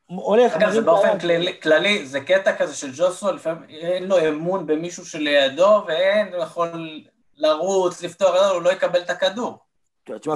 [0.05, 1.19] הולך, אגב, זה באופן
[1.61, 6.99] כללי, זה קטע כזה של ג'וסו, לפעמים אין לו אמון במישהו שלידו, ואין, הוא יכול
[7.37, 9.59] לרוץ, לפתור, הוא לא יקבל את הכדור.
[10.05, 10.35] תשמע,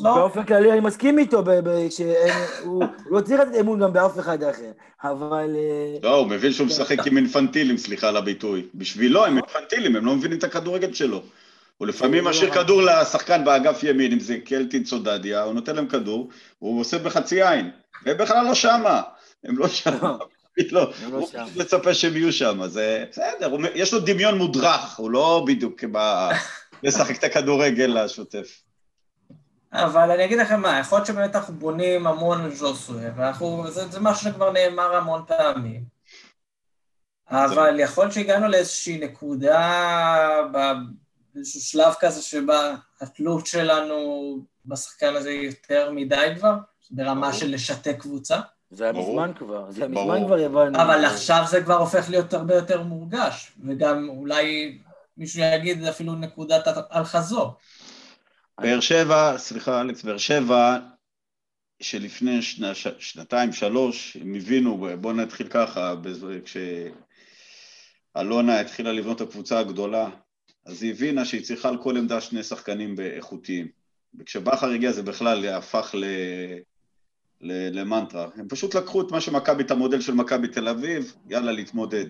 [0.00, 1.44] באופן כללי אני מסכים איתו,
[1.90, 4.70] שהוא לא צריך לתת אמון גם באף אחד אחר,
[5.02, 5.56] אבל...
[5.56, 8.66] אה, לא, הוא מבין שהוא משחק עם אינפנטילים, סליחה על הביטוי.
[8.74, 11.22] בשבילו הם אינפנטילים, הם לא מבינים את הכדורגל שלו.
[11.78, 16.28] הוא לפעמים משאיר כדור לשחקן באגף ימין, אם זה קלטין צודדיה, הוא נותן להם כדור,
[16.58, 17.70] הוא עושה בחצי עין,
[18.04, 19.02] והם בכלל לא שמה,
[19.44, 19.92] הם לא שמה.
[20.02, 20.18] לא,
[20.72, 25.44] לא הוא פשוט מצפה שהם יהיו שם, זה בסדר, יש לו דמיון מודרך, הוא לא
[25.46, 25.76] בדיוק
[26.82, 28.62] לשחק את הכדורגל השוטף.
[29.72, 33.88] אבל אני אגיד לכם מה, יכול להיות שבאמת אנחנו בונים המון על ז'וסווה, ואנחנו, זה,
[33.88, 35.84] זה משהו שכבר נאמר המון פעמים.
[37.30, 39.70] אבל יכול להיות שהגענו לאיזושהי נקודה,
[40.52, 46.54] באיזשהו שלב כזה שבה התלות שלנו בשחקן הזה יותר מדי כבר,
[46.90, 48.40] ברמה של לשתק קבוצה.
[48.70, 50.82] זה היה מזמן כבר, זה היה מזמן כבר הבנו.
[50.82, 54.78] אבל עכשיו זה כבר הופך להיות הרבה יותר מורגש, וגם אולי
[55.16, 57.54] מישהו יגיד אפילו נקודת אל-חזור.
[58.60, 60.78] באר שבע, סליחה אלכס, באר שבע,
[61.80, 65.94] שלפני שנה, ש, שנתיים, שלוש, הם הבינו, בואו נתחיל ככה,
[68.14, 70.10] כשאלונה התחילה לבנות את הקבוצה הגדולה,
[70.66, 73.68] אז היא הבינה שהיא צריכה על כל עמדה שני שחקנים איכותיים.
[74.18, 76.04] וכשבכר הגיע זה בכלל הפך ל...
[77.44, 78.28] למנטרה.
[78.34, 82.06] הם פשוט לקחו את מה שמכבי, את המודל של מכבי תל אביב, יאללה, להתמודד.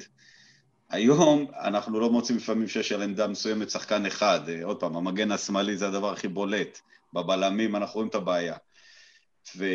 [0.92, 5.32] היום אנחנו לא מוצאים לפעמים שיש על עמדה מסוימת שחקן אחד, אה, עוד פעם, המגן
[5.32, 6.80] השמאלי זה הדבר הכי בולט,
[7.12, 8.54] בבלמים אנחנו רואים את הבעיה.
[9.56, 9.66] ו...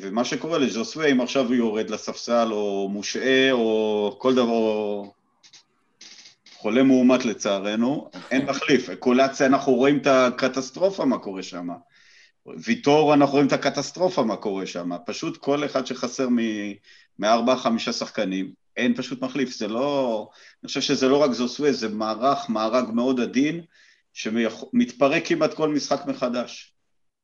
[0.00, 5.02] ומה שקורה לג'וסווה, אם עכשיו הוא יורד לספסל או מושעה או כל דבר,
[6.56, 8.90] חולה מאומת לצערנו, אין מחליף.
[8.98, 11.68] קולציה, אנחנו רואים את הקטסטרופה מה קורה שם.
[12.64, 14.90] ויטור, אנחנו רואים את הקטסטרופה מה קורה שם.
[15.06, 16.28] פשוט כל אחד שחסר
[17.18, 20.28] מארבעה, חמישה שחקנים, אין פשוט מחליף, זה לא...
[20.62, 23.64] אני חושב שזה לא רק זוסווה, זה מערך, מארג מאוד עדין,
[24.12, 26.74] שמתפרק כמעט כל משחק מחדש.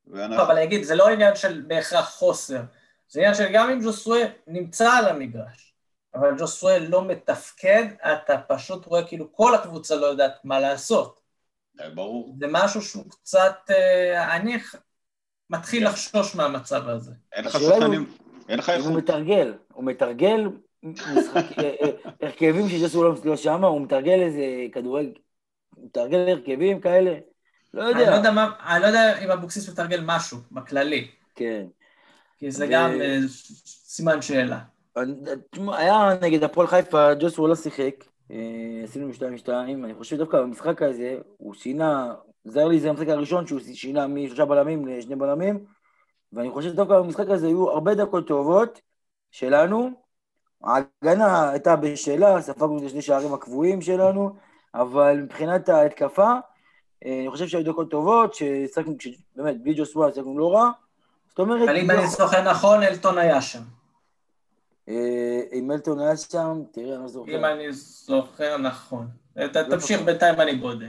[0.07, 0.43] ואנחנו...
[0.43, 2.61] אבל אני אגיד, זה לא עניין של בהכרח חוסר,
[3.09, 5.75] זה עניין של גם אם ז'וסווה נמצא על המגרש,
[6.15, 11.21] אבל ז'וסווה לא מתפקד, אתה פשוט רואה כאילו כל הקבוצה לא יודעת מה לעשות.
[11.95, 12.37] ברור.
[12.41, 14.59] זה משהו שהוא קצת, אה, אני
[15.51, 17.13] מתחיל לחשוש מהמצב הזה.
[17.33, 18.13] אין לך שחקנים,
[18.49, 19.03] אין לך אם הוא איכות.
[19.03, 20.49] מתרגל, הוא מתרגל
[22.23, 25.13] הרכבים שג'סו לא שם, הוא מתרגל איזה כדורגל,
[25.75, 27.19] הוא מתרגל הרכבים כאלה,
[27.75, 28.17] לא אני לא יודע.
[28.17, 31.67] יודע מה, אני לא יודע אם אבוקסיס מתרגל משהו, בכללי, כן.
[32.39, 33.19] כי זה ו- גם אה,
[33.67, 34.59] סימן שאלה.
[35.57, 38.37] היה נגד הפועל חיפה, ג'וסו לא שיחק, אה,
[38.85, 39.11] עשינו
[39.45, 39.49] 2-2,
[39.85, 44.45] אני חושב דווקא במשחק הזה, הוא שינה, זר לי זה המשחק הראשון שהוא שינה משלושה
[44.45, 45.65] בלמים לשני בלמים,
[46.33, 48.81] ואני חושב שדווקא במשחק הזה היו הרבה דקות טובות
[49.31, 49.91] שלנו,
[50.67, 54.37] ההגנה הייתה בשלה, ספגנו את שני שערים הקבועים שלנו,
[54.75, 56.33] אבל מבחינת ההתקפה,
[57.07, 58.95] אה, אני חושב שהיו דקות טובות, ששחקנו,
[59.37, 60.71] באמת, בלי ג'וסווה שחקנו לא רע,
[61.29, 61.69] זאת אומרת...
[61.69, 63.63] אבל אם אני זוכר נכון, אלטון היה שם.
[64.89, 67.39] אה, אם מלטון היה שם, תראה, אני לא זוכר.
[67.39, 69.07] אם אני זוכר נכון.
[69.37, 70.03] לא תמשיך.
[70.03, 70.87] בינתיים אני בודק.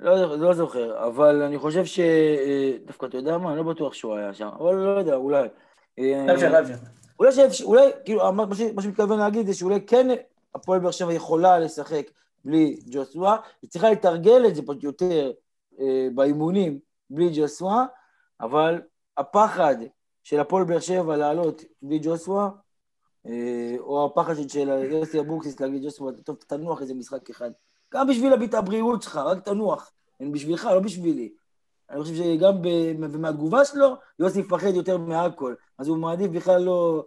[0.00, 2.00] לא, לא זוכר, אבל אני חושב ש...
[2.00, 3.48] אה, דווקא, אתה יודע מה?
[3.48, 5.48] אני לא בטוח שהוא היה שם, אבל לא יודע, אולי.
[5.94, 6.97] תמשיך, תמשיך.
[7.18, 10.08] אולי, שאפשר, אולי, כאילו, מה ש- מה שמתכוון להגיד זה שאולי כן
[10.54, 12.10] הפועל באר שבע יכולה לשחק
[12.44, 15.32] בלי ג'וסווה, היא צריכה לתרגל את זה פשוט יותר
[15.80, 16.78] אה, באימונים
[17.10, 17.86] בלי ג'וסווה,
[18.40, 18.80] אבל
[19.16, 19.76] הפחד
[20.24, 22.50] של הפועל באר שבע לעלות בלי ג'וסווה,
[23.26, 23.32] אה,
[23.78, 27.50] או הפחד של- יוסי אבוקסיס להגיד ג'וסווה, טוב, תנוח איזה משחק אחד.
[27.94, 29.90] גם בשביל הבריאות שלך, רק תנוח.
[30.20, 31.32] הם בשבילך, לא בשבילי.
[31.90, 32.54] אני חושב שגם
[33.00, 35.54] ומהתגובה שלו, יוסי מפחד יותר מהכל.
[35.78, 37.04] אז הוא מעדיף בכלל לא...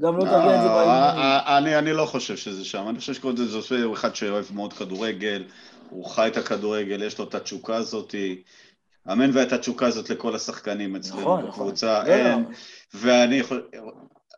[0.00, 1.22] גם לא לתרגל את זה אה, באימונים.
[1.22, 4.72] אה, אני אני לא חושב שזה שם, אני חושב שקודם זה הוא אחד שאוהב מאוד
[4.72, 5.44] כדורגל,
[5.90, 8.14] הוא חי את הכדורגל, יש לו את התשוקה הזאת,
[9.12, 11.50] אמן ואת התשוקה הזאת לכל השחקנים אצלנו נכון, נכון.
[11.50, 12.08] בקבוצה, לא.
[12.08, 12.44] אין,
[12.94, 13.42] ואני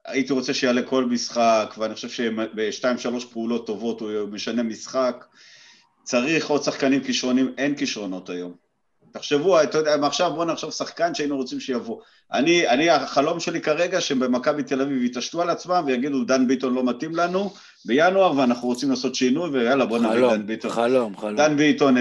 [0.04, 5.24] הייתי רוצה שיעלה כל משחק, ואני חושב שבשתיים שלוש פעולות טובות הוא משנה משחק,
[6.02, 8.69] צריך עוד שחקנים כישרונים, אין כישרונות היום.
[9.12, 12.01] תחשבו, אתה יודע, עכשיו בואו נחשוב שחקן שהיינו רוצים שיבוא.
[12.33, 16.85] אני, אני, החלום שלי כרגע שבמכבי תל אביב יתעשתו על עצמם ויגידו, דן ביטון לא
[16.85, 17.53] מתאים לנו
[17.85, 20.70] בינואר ואנחנו רוצים לעשות שינוי ויאללה בוא נביא דן ביטון.
[20.70, 21.37] חלום, חלום.
[21.37, 21.96] דן ביטון,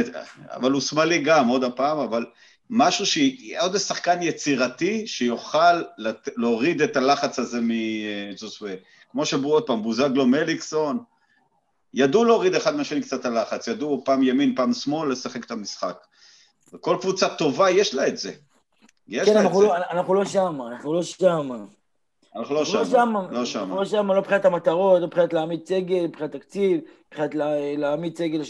[0.51, 2.25] אבל הוא שמאלי גם, עוד הפעם, אבל
[2.69, 6.29] משהו שיהיה עוד שחקן יצירתי שיוכל לת...
[6.37, 8.73] להוריד את הלחץ הזה מזוסווה.
[9.11, 10.99] כמו שאמרו עוד פעם, בוזגלו מליקסון,
[11.93, 16.05] ידעו להוריד אחד מהשני קצת הלחץ, ידעו פעם ימין, פעם שמאל, לשחק את המשחק.
[16.73, 18.31] וכל קבוצה טובה יש לה את זה.
[19.07, 19.67] יש כן, לה את אנחנו זה.
[19.67, 21.51] לא- אנחנו לא שם, אנחנו לא שם.
[22.35, 23.59] אנחנו לא אנחנו לא שם, לא שם.
[23.59, 28.17] אנחנו לא שם, לא מבחינת המטרות, לא מבחינת להעמיד סגל, מבחינת תקציב, מבחינת לה- להעמיד
[28.17, 28.41] סגל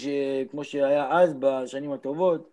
[0.52, 2.50] כמו שהיה אז בשנים הטובות.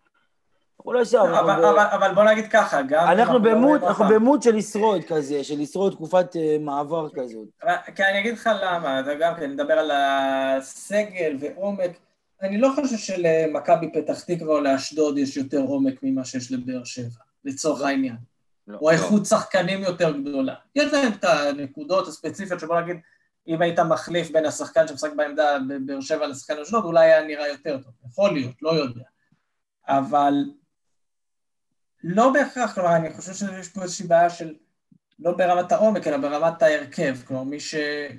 [0.78, 3.06] אנחנו לא שם, אנחנו אבל- בוא נגיד ככה, גם...
[3.06, 7.48] אנחנו לא רואים אנחנו במוד של לשרוד כזה, של לשרוד תקופת אה, מעבר כזאת.
[7.96, 11.90] כי אני אגיד לך למה, אתה גם כן, נדבר על הסגל ועומק.
[12.42, 17.20] אני לא חושב שלמכבי פתח תקווה או לאשדוד יש יותר עומק ממה שיש לבאר שבע,
[17.44, 18.16] לצורך העניין.
[18.66, 18.78] לא.
[18.78, 20.54] או איכות שחקנים יותר גדולה.
[20.74, 22.96] יש להם את הנקודות הספציפיות שבוא נגיד,
[23.48, 27.78] אם היית מחליף בין השחקן שמשחק בעמדה בבאר שבע לשחקן אשדוד, אולי היה נראה יותר
[27.78, 27.92] טוב.
[28.08, 29.04] יכול להיות, לא יודע.
[29.88, 30.34] אבל
[32.04, 34.54] לא בהכרח, כלומר, אני חושב שיש פה איזושהי בעיה של
[35.18, 37.16] לא ברמת העומק, אלא ברמת ההרכב.
[37.26, 37.58] כלומר, מי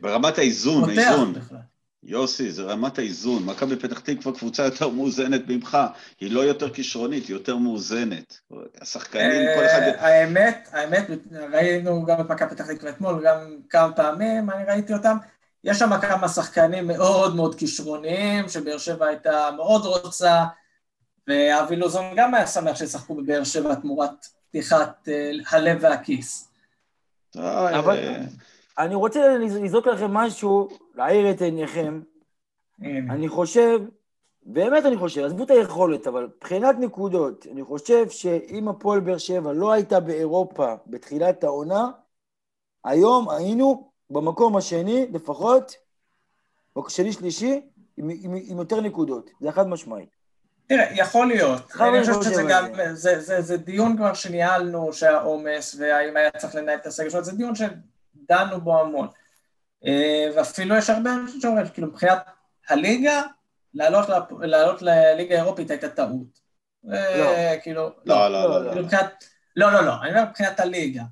[0.01, 1.33] ברמת האיזון, האיזון.
[1.33, 1.57] בכלל.
[2.03, 3.45] יוסי, זה רמת האיזון.
[3.45, 5.77] מכבי פתח תקווה קבוצה יותר מאוזנת ממך.
[6.19, 8.39] היא לא יותר כישרונית, היא יותר מאוזנת.
[8.81, 9.81] השחקנים, כל אחד...
[9.81, 11.07] אה, האמת, האמת,
[11.51, 15.17] ראינו גם את מכבי פתח תקווה אתמול, גם כמה פעמים, אני ראיתי אותם.
[15.63, 20.45] יש שם כמה שחקנים מאוד מאוד כישרוניים, שבאר שבע הייתה מאוד רוצה,
[21.27, 26.49] ואבי לוזון גם היה שמח שישחקו בבאר שבע תמורת פתיחת אה, הלב והכיס.
[27.37, 28.15] אה, אבל-
[28.77, 32.01] אני רוצה לזרוק לכם משהו, להעיר את עיניכם.
[32.81, 33.13] הנה.
[33.13, 33.79] אני חושב,
[34.43, 39.53] באמת אני חושב, עזבו את היכולת, אבל מבחינת נקודות, אני חושב שאם הפועל באר שבע
[39.53, 41.89] לא הייתה באירופה בתחילת העונה,
[42.85, 45.75] היום היינו במקום השני, לפחות,
[46.87, 47.61] שני-שלישי,
[47.97, 49.29] עם, עם, עם יותר נקודות.
[49.41, 50.05] זה חד משמעי.
[50.67, 51.61] תראה, יכול להיות.
[51.79, 56.55] אני חושב שזה גם, על זה, זה, זה דיון כבר שניהלנו, שהעומס, והאם היה צריך
[56.55, 57.55] לנהל את הסגל שלו, זה דיון
[58.27, 59.07] שדנו בו המון.
[59.85, 62.19] אה, ואפילו יש הרבה אנשים שאומרים, כאילו, מבחינת
[62.69, 63.21] הליגה,
[63.73, 66.39] לעלות, לפ- לעלות לליגה האירופית הייתה טעות.
[66.93, 68.63] אה, כאילו, לא, לא, לא, לא.
[68.65, 68.69] לא.
[68.71, 69.23] כאילו, מבחינת,
[69.55, 71.03] לא, לא, לא, אני אומר מבחינת הליגה.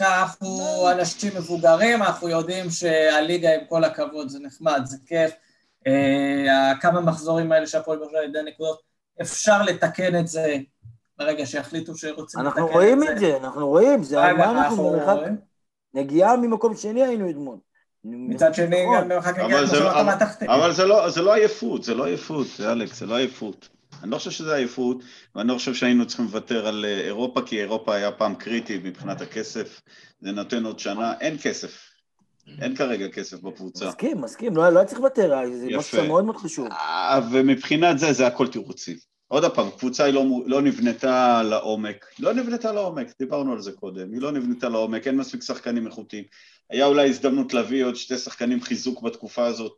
[0.00, 0.48] אנחנו
[0.90, 5.32] אנשים מבוגרים, אנחנו יודעים שהליגה, עם כל הכבוד, זה נחמד, זה כיף.
[5.86, 8.80] אה, כמה מחזורים האלה שהפועל באר שבע ידי נקודות,
[9.22, 10.56] אפשר לתקן את זה
[11.18, 12.60] ברגע שיחליטו שרוצים לתקן את זה.
[12.60, 15.36] אנחנו רואים את זה, אנחנו רואים, זה רגע, מה אנחנו רואים.
[15.94, 17.56] נגיעה ממקום שני היינו אתמול.
[18.04, 19.32] מצד שני, נכון.
[19.38, 20.48] גם זה- שאמרת אבל- מהתחתית.
[20.48, 23.68] אבל זה לא, זה לא עייפות, זה לא עייפות, אלכס, זה לא עייפות.
[24.02, 25.02] אני לא חושב שזה עייפות,
[25.34, 29.20] ואני לא חושב שהיינו צריכים לוותר על אה, אירופה, כי אירופה היה פעם קריטי מבחינת
[29.20, 29.80] הכסף,
[30.20, 31.90] זה נותן עוד שנה, אין כסף.
[32.60, 33.88] אין כרגע כסף בקבוצה.
[33.88, 36.66] מסכים, מסכים, לא, לא היה צריך לוותר, זה משהו מאוד מאוד חשוב.
[36.72, 38.96] אה, ומבחינת זה, זה הכל תירוצים.
[39.34, 44.12] עוד פעם, קבוצה היא לא, לא נבנתה לעומק, לא נבנתה לעומק, דיברנו על זה קודם,
[44.12, 46.24] היא לא נבנתה לעומק, אין מספיק שחקנים איכותיים.
[46.70, 49.72] היה אולי הזדמנות להביא עוד שתי שחקנים חיזוק בתקופה הזאת.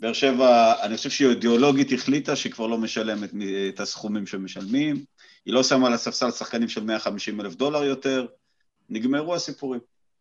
[0.00, 3.30] באר שבע, אני חושב שהיא אידיאולוגית החליטה שהיא כבר לא משלמת
[3.68, 5.04] את הסכומים שמשלמים,
[5.46, 8.26] היא לא שמה על הספסל שחקנים של 150 אלף דולר יותר,
[8.88, 9.80] נגמרו הסיפורים.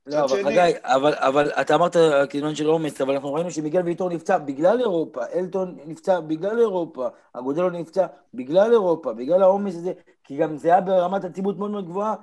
[0.10, 1.96] לא, אבל חגי, אבל, אבל אתה אמרת
[2.30, 7.08] כעניין של עומס, אבל אנחנו ראינו שמיגל ויטור נפצע בגלל אירופה, אלטון נפצע בגלל אירופה,
[7.34, 9.92] אגודלו נפצע בגלל אירופה, בגלל העומס הזה,
[10.24, 12.16] כי גם זה היה ברמת עצימות מאוד מאוד גבוהה,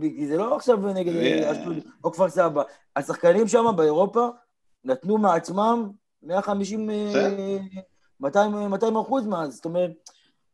[0.00, 1.12] כי זה לא עכשיו נגד
[1.42, 2.62] אשדוד או כפר סבא.
[2.96, 4.28] השחקנים שם באירופה
[4.84, 5.90] נתנו מעצמם
[6.22, 6.90] 150,
[8.20, 9.90] 200, 200 אחוז מאז, זאת אומרת...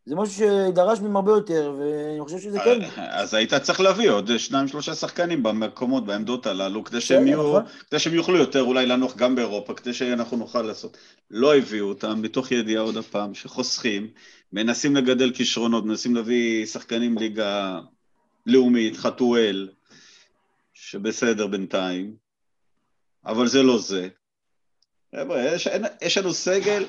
[0.06, 2.80] זה משהו שדרש מהם הרבה יותר, ואני חושב שזה כן.
[2.96, 7.62] אז היית צריך להביא עוד שניים שלושה שחקנים במקומות, בעמדות הללו, כדי שהם, יהיו, נכון.
[7.90, 10.96] כדי שהם יוכלו יותר אולי לנוח גם באירופה, כדי שאנחנו נוכל לעשות.
[11.30, 14.10] לא הביאו אותם, מתוך ידיעה עוד הפעם, שחוסכים,
[14.52, 17.80] מנסים לגדל כישרונות, מנסים להביא שחקנים ליגה
[18.46, 19.68] לאומית, חתואל,
[20.74, 22.14] שבסדר בינתיים,
[23.26, 24.08] אבל זה לא זה.
[25.16, 25.68] חבר'ה, יש,
[26.02, 26.84] יש לנו סגל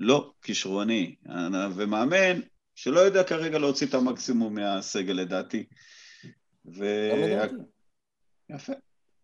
[0.00, 1.14] לא כישרוני,
[1.74, 2.40] ומאמן
[2.74, 5.64] שלא יודע כרגע להוציא את המקסימום מהסגל לדעתי.
[6.76, 6.84] ו...
[8.50, 8.72] יפה.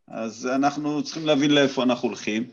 [0.09, 2.51] אז אנחנו צריכים להבין לאיפה אנחנו הולכים,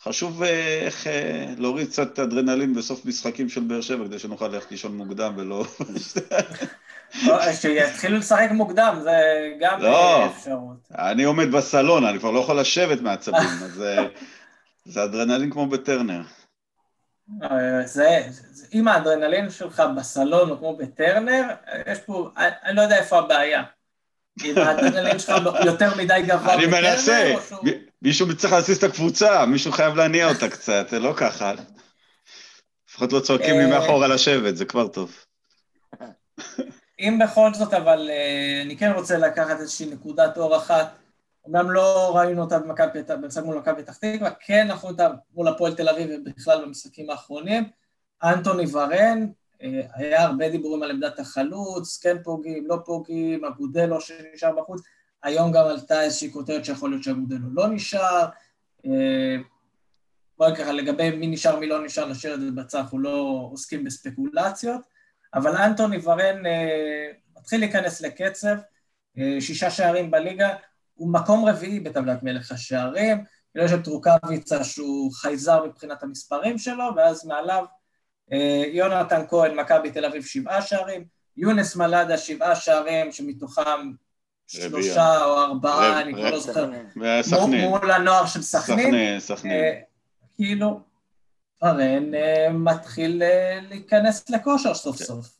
[0.00, 4.70] וחשוב אה, איך אה, להוריד קצת אדרנלין בסוף משחקים של באר שבע, כדי שנוכל ללכת
[4.70, 5.64] לישון מוקדם ולא...
[7.60, 9.12] שיתחילו לשחק מוקדם, זה
[9.60, 10.88] גם לא, אפשרות.
[10.98, 14.06] אני עומד בסלון, אני כבר לא יכול לשבת מעצבים, אז אה,
[14.84, 16.22] זה אדרנלין כמו בטרנר.
[17.42, 21.42] אה, זה, זה, אם האדרנלין שלך בסלון הוא כמו בטרנר,
[21.86, 23.62] יש פה, אני לא יודע איפה הבעיה.
[24.44, 27.34] אם האדרנלין שלך יותר מדי גבוה אני מנסה,
[28.02, 31.52] מישהו צריך להסיס את הקבוצה, מישהו חייב להניע אותה קצת, זה לא ככה.
[32.88, 35.16] לפחות לא צועקים לי אה, מאחורה לשבת, זה כבר טוב.
[37.00, 40.98] אם בכל זאת, אבל אה, אני כן רוצה לקחת איזושהי נקודת אור אחת
[41.44, 42.58] אומנם לא ראינו אותה
[43.16, 47.64] במשחק מול מכבי פתח תקווה, כן אנחנו אותה מול הפועל תל אביב ובכלל במשחקים האחרונים.
[48.22, 49.26] אנטוני ורן,
[49.62, 54.82] אה, היה הרבה דיבורים על עמדת החלוץ, כן פוגעים, לא פוגעים, אגודלו שנשאר בחוץ,
[55.22, 58.28] היום גם עלתה איזושהי כותרת שיכול להיות שאגודלו לא נשאר.
[58.86, 59.36] אה,
[60.38, 63.84] בואי ככה, לגבי מי נשאר, מי לא נשאר, נשאיר את זה בצד, אנחנו לא עוסקים
[63.84, 64.80] בספקולציות,
[65.34, 68.56] אבל אנטוני ורן אה, מתחיל להיכנס לקצב,
[69.40, 70.48] שישה שערים בליגה,
[70.94, 77.26] הוא מקום רביעי בטבלת מלך השערים, יש את רוקאביצה שהוא חייזר מבחינת המספרים שלו, ואז
[77.26, 77.64] מעליו
[78.32, 81.04] אה, יונתן כהן, מכבי תל אביב, שבעה שערים,
[81.36, 83.92] יונס מלאדה, שבעה שערים, שמתוכם
[84.46, 86.70] שלושה או ארבעה, אני כבר לא זוכר,
[87.46, 89.20] מול הנוער של סכנין.
[89.20, 89.80] סכנין, אה,
[90.36, 90.80] כאילו,
[91.62, 93.22] ורן אה, מתחיל
[93.68, 95.38] להיכנס לכושר סוף סוף.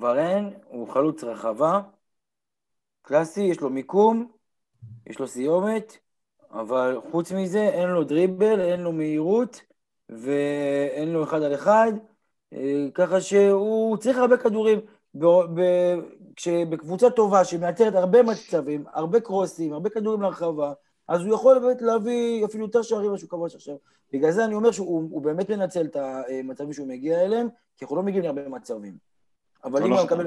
[0.00, 1.80] ורן הוא חלוץ רחבה,
[3.02, 4.32] קלאסי, יש לו מיקום,
[5.06, 5.96] יש לו סיומת,
[6.50, 9.60] אבל חוץ מזה אין לו דריבל, אין לו מהירות
[10.08, 11.92] ואין לו אחד על אחד,
[12.52, 14.80] אה, ככה שהוא צריך הרבה כדורים.
[15.14, 15.60] ב, ב,
[16.36, 20.72] כשבקבוצה טובה שמייצרת הרבה מצבים, הרבה קרוסים, הרבה כדורים להרחבה,
[21.08, 23.76] אז הוא יכול באמת להביא אפילו יותר שערים ממה שהוא כבש עכשיו.
[24.12, 28.02] בגלל זה אני אומר שהוא באמת מנצל את המצבים שהוא מגיע אליהם, כי אנחנו לא
[28.02, 28.96] מגיעים להרבה מצבים.
[29.64, 30.26] אבל אם הוא מקבל,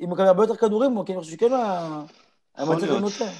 [0.00, 1.52] אם הוא מקבל הרבה יותר כדורים, אני חושב שכן
[2.56, 3.32] המצב הוא נותן.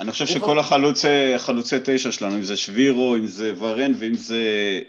[0.00, 4.40] אני חושב שכל החלוצי, החלוצי תשע שלנו, אם זה שבירו, אם זה ורן ואם זה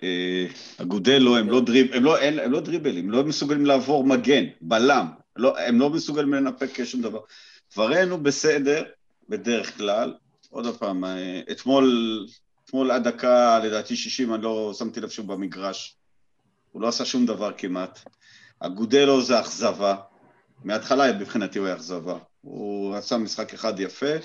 [0.03, 0.45] אה,
[0.77, 4.43] אגודלו, הם לא, דריב, הם, לא, הם, הם לא דריבלים, הם לא מסוגלים לעבור מגן,
[4.61, 7.19] בלם, לא, הם לא מסוגלים לנפק שום דבר.
[7.77, 8.83] ורן הוא בסדר,
[9.29, 10.13] בדרך כלל,
[10.49, 12.27] עוד פעם, אה, אתמול,
[12.65, 15.95] אתמול עד דקה, לדעתי 60, אני לא שמתי לב שהוא במגרש.
[16.71, 17.99] הוא לא עשה שום דבר כמעט.
[18.59, 19.95] אגודלו זה אכזבה.
[20.63, 22.17] מההתחלה מבחינתי הוא היה אכזבה.
[22.41, 24.15] הוא עשה משחק אחד יפה.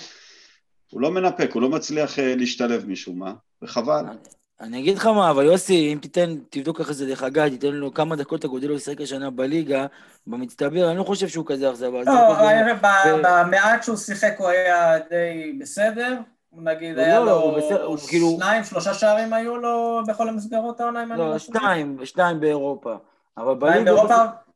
[0.91, 3.32] הוא לא מנפק, הוא לא מצליח אה, להשתלב משום מה,
[3.62, 4.05] וחבל.
[4.61, 7.95] אני אגיד לך מה, אבל יוסי, אם תיתן, תבדוק אחרי זה דרך אגב, תיתן לו
[7.95, 9.86] כמה דקות אגודלו לשחק השנה בליגה,
[10.26, 12.03] במצטבר, אני לא חושב שהוא כזה אכזבה.
[12.03, 12.12] לא,
[13.22, 16.16] במעט שהוא שיחק הוא היה די בסדר.
[16.53, 17.57] נגיד לא, היה לו
[18.09, 22.41] כאילו- שניים, שלושה שערים היו לו בכל המסגרות העונה, אם אני לא, לא שתיים, שתיים
[22.41, 22.95] באירופה.
[23.39, 23.93] אבל בליגה...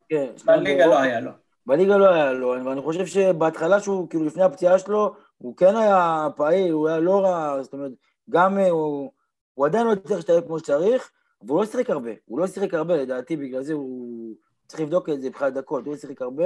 [0.09, 1.31] כן, בליגה לא היה לו.
[1.67, 6.27] בליגה לא היה לו, ואני חושב שבהתחלה שהוא, כאילו לפני הפציעה שלו, הוא כן היה
[6.37, 7.93] פעיל, הוא היה לא רע, זאת אומרת,
[8.31, 9.13] גם אה, הוא,
[9.55, 11.11] הוא עדיין לא הצליח להשתלב כמו שצריך,
[11.43, 14.35] והוא לא שיחק הרבה, הוא לא שיחק הרבה, לדעתי, בגלל זה הוא
[14.67, 16.45] צריך לבדוק את זה מבחינת דקות, הוא לא שיחק הרבה.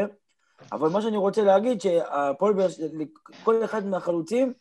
[0.72, 3.04] אבל מה שאני רוצה להגיד, שהפועל באר שבע,
[3.44, 4.52] כל אחד מהחלוצים,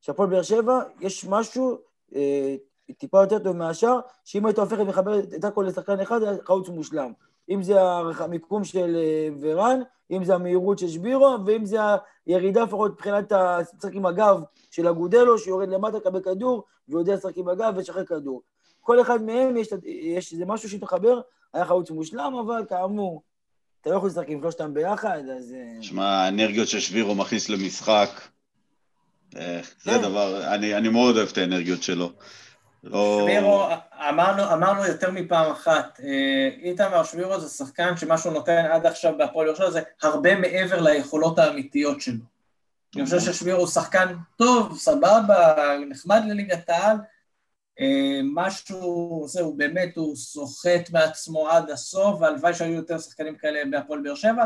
[0.00, 1.78] שהפועל באר שבע, יש משהו
[2.14, 2.56] אה,
[2.98, 7.12] טיפה יותר טוב מהשאר, שאם היית הופך ומחבר את הכל לשחקן אחד, חלוץ מושלם.
[7.50, 7.82] אם זה
[8.18, 9.80] המיקום של אה, ורן,
[10.12, 11.78] אם זה המהירות של שבירו, ואם זה
[12.26, 14.40] הירידה לפחות מבחינת המשחק עם הגב
[14.70, 18.42] של אגודלו, שיורד למטה, לקבל כדור, ויודע לשחק עם הגב ולשחרר כדור.
[18.80, 21.20] כל אחד מהם יש, יש איזה משהו שמחבר,
[21.52, 23.22] היה חלוץ מושלם, אבל כאמור,
[23.80, 25.54] אתה לא יכול לשחק עם שלושתם ביחד, אז...
[25.54, 28.08] אה, שמע, האנרגיות ששבירו מכניס למשחק,
[29.36, 30.02] אה, זה כן.
[30.02, 32.10] דבר, אני, אני מאוד אוהב את האנרגיות שלו.
[32.84, 33.20] לא...
[33.22, 33.64] שבירו,
[34.08, 39.18] אמרנו, אמרנו יותר מפעם אחת, אה, איתמר שבירו זה שחקן שמה שהוא נותן עד עכשיו
[39.18, 42.24] בהפועל ירושלים זה הרבה מעבר ליכולות האמיתיות שלו.
[42.96, 45.54] אני חושב ששבירו הוא שחקן טוב, סבבה,
[45.88, 46.96] נחמד לליגת העל,
[47.80, 54.00] אה, משהו, זהו, באמת, הוא סוחט מעצמו עד הסוף, והלוואי שהיו יותר שחקנים כאלה בהפועל
[54.02, 54.44] באר שבע.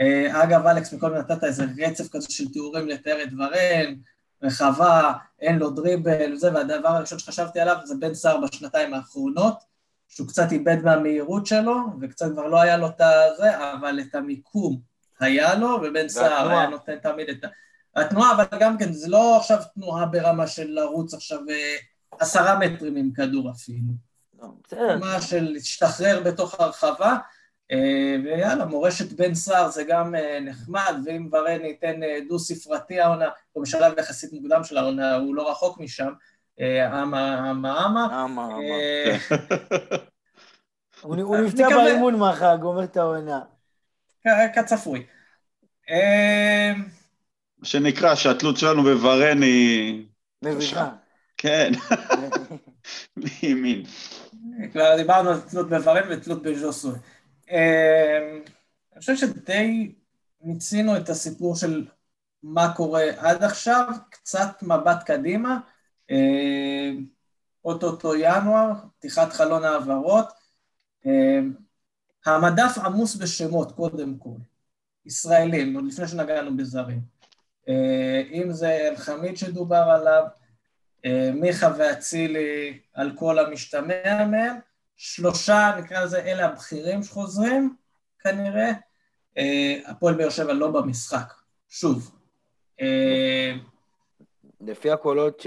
[0.00, 3.94] אה, אגב, אלכס, מקודם נתת איזה רצף כזה של תיאורים לתאר את ורן,
[4.42, 9.54] רחבה, אין לו דריבל וזה, והדבר הראשון שחשבתי עליו זה בן סער בשנתיים האחרונות,
[10.08, 14.80] שהוא קצת איבד מהמהירות שלו, וקצת כבר לא היה לו את הזה, אבל את המיקום
[15.20, 17.48] היה לו, ובן סער היה נותן תמיד את ה...
[17.96, 21.76] התנועה, אבל גם כן, זה לא עכשיו תנועה ברמה של לרוץ עכשיו אה,
[22.18, 23.92] עשרה מטרים עם כדור אפילו.
[24.38, 27.16] לא, תנועה של להשתחרר בתוך הרחבה,
[28.24, 33.62] ויאללה, מורשת בן סער זה גם אה, נחמד, ואם ורן ייתן אה, דו-ספרתי העונה, או
[33.62, 36.12] בשלב יחסית מוקדם של העונה, הוא לא רחוק משם,
[36.86, 38.24] אמה, אמה, אמה.
[38.24, 38.56] אמה, אמה.
[41.02, 43.40] הוא נפצע באימון מחר, גומר את העונה.
[44.54, 45.06] כצפוי.
[47.58, 50.06] מה שנקרא, שהתלות שלנו בוורן היא...
[50.42, 50.90] מביכה.
[51.36, 51.72] כן,
[53.42, 53.82] מימין.
[54.72, 56.94] כבר דיברנו על תלות בוורן ותלות בז'וסוי.
[57.50, 58.42] אמ,
[58.92, 59.94] אני חושב שדי
[60.40, 61.86] מיצינו את הסיפור של
[62.42, 65.58] מה קורה עד עכשיו, קצת מבט קדימה,
[66.10, 67.06] אמ,
[67.64, 70.28] אוטוטו ינואר, פתיחת חלון העברות.
[71.06, 71.52] אמ,
[72.26, 74.36] המדף עמוס בשמות, קודם כל,
[75.06, 77.18] ישראלים, עוד לפני שנגענו בזרים.
[78.32, 80.24] אם זה אלחמיד שדובר עליו,
[81.34, 84.56] מיכה ואצילי על כל המשתמע מהם,
[85.00, 87.74] שלושה, נקרא לזה, אלה הבכירים שחוזרים,
[88.18, 88.72] כנראה.
[89.38, 91.32] אה, הפועל באר שבע לא במשחק,
[91.68, 92.10] שוב.
[92.80, 93.52] אה,
[94.60, 95.44] לפי הקולות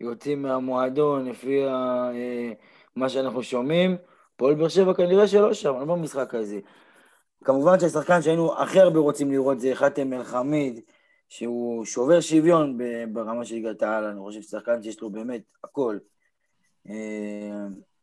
[0.00, 2.52] שיוצאים מהמועדון, לפי אה,
[2.96, 3.96] מה שאנחנו שומעים,
[4.36, 6.60] פועל באר שבע כנראה שלא שם, לא במשחק הזה.
[7.44, 10.80] כמובן שהשחקן שהיינו הכי הרבה רוצים לראות זה חאתם אל-חמיד,
[11.28, 12.78] שהוא שובר שוויון
[13.12, 15.98] ברמה של ליגת העל, אני חושב ששחקן שיש לו באמת הכל.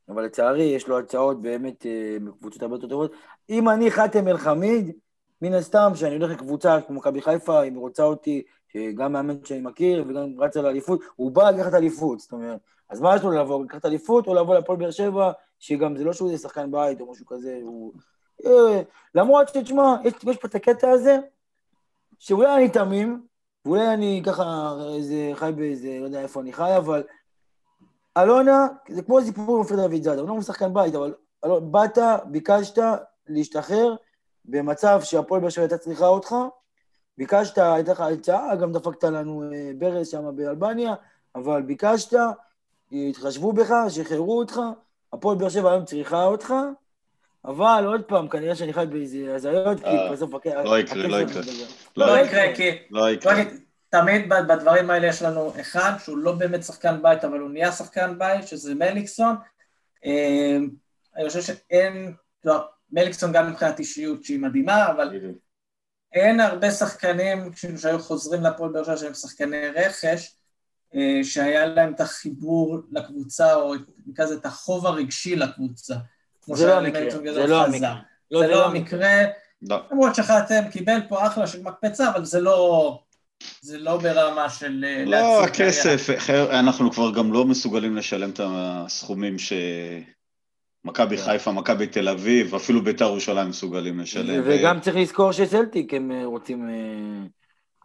[0.09, 1.85] אבל לצערי יש לו הצעות באמת
[2.21, 3.11] מקבוצות אה, הרבה יותר טובות.
[3.49, 4.91] אם אני חאתם אל-חמיד,
[5.41, 9.61] מן הסתם, שאני הולך לקבוצה כמו מכבי חיפה, אם היא רוצה אותי, שגם מאמן שאני
[9.61, 13.63] מכיר וגם רצה לאליפות, הוא בא לקחת אליפות, זאת אומרת, אז מה יש לו לבוא,
[13.65, 17.25] לקחת אליפות או לבוא לפועל באר שבע, שגם זה לא שהוא שחקן בית או משהו
[17.25, 17.93] כזה, הוא...
[18.45, 18.81] אה,
[19.15, 21.17] למרות שתשמע, יש, יש פה את הקטע הזה,
[22.19, 23.21] שאולי אני תמים,
[23.65, 27.03] ואולי אני ככה איזה חי באיזה, לא יודע איפה אני חי, אבל
[28.17, 31.13] אלונה, זה כמו סיפור עם עופר דוד זאדה, הוא לא שחקן בית, אבל
[31.45, 32.83] אלונה, באת, ביקשת
[33.27, 33.95] להשתחרר
[34.45, 36.35] במצב שהפועל באר שבע הייתה צריכה אותך,
[37.17, 40.93] ביקשת, הייתה לך הצעה, גם דפקת לנו אה, ברז שם באלבניה,
[41.35, 42.19] אבל ביקשת,
[42.91, 44.59] התחשבו בך, שחררו אותך,
[45.13, 46.53] הפועל באר שבע היום צריכה אותך,
[47.45, 50.31] אבל עוד פעם, כנראה שאני חי באיזה הזיות, כי בסוף...
[50.63, 51.41] לא יקרה, לא יקרה.
[51.97, 52.69] לא יקרה, כי...
[52.91, 53.43] לא יקרה.
[53.91, 58.17] תמיד בדברים האלה יש לנו אחד שהוא לא באמת שחקן בית, אבל הוא נהיה שחקן
[58.17, 59.35] בית, שזה מליקסון.
[60.05, 60.69] אמ,
[61.17, 62.13] אני חושב שאין,
[62.45, 65.19] לא, מליקסון גם מבחינת אישיות שהיא מדהימה, אבל
[66.13, 70.35] אין הרבה שחקנים שהיו חוזרים לפועל באר שבע שהם שחקני רכש,
[70.95, 73.73] אה, שהיה להם את החיבור לקבוצה, או
[74.07, 75.95] נקרא לזה את החוב הרגשי לקבוצה.
[76.53, 77.95] זה לא המקרה, זה לא המקרה.
[78.39, 79.23] זה לא המקרה,
[79.61, 82.99] למרות שחתם קיבל פה אחלה של מקפצה, אבל זה לא...
[83.61, 84.85] זה לא ברמה של...
[84.87, 86.09] אה, לא, הכסף,
[86.49, 91.23] אנחנו כבר גם לא מסוגלים לשלם את הסכומים שמכבי כן.
[91.23, 94.41] חיפה, מכבי תל אביב, אפילו בית"ר ירושלים מסוגלים לשלם.
[94.45, 97.27] וגם צריך לזכור שסלטיק הם אה, רוצים אה,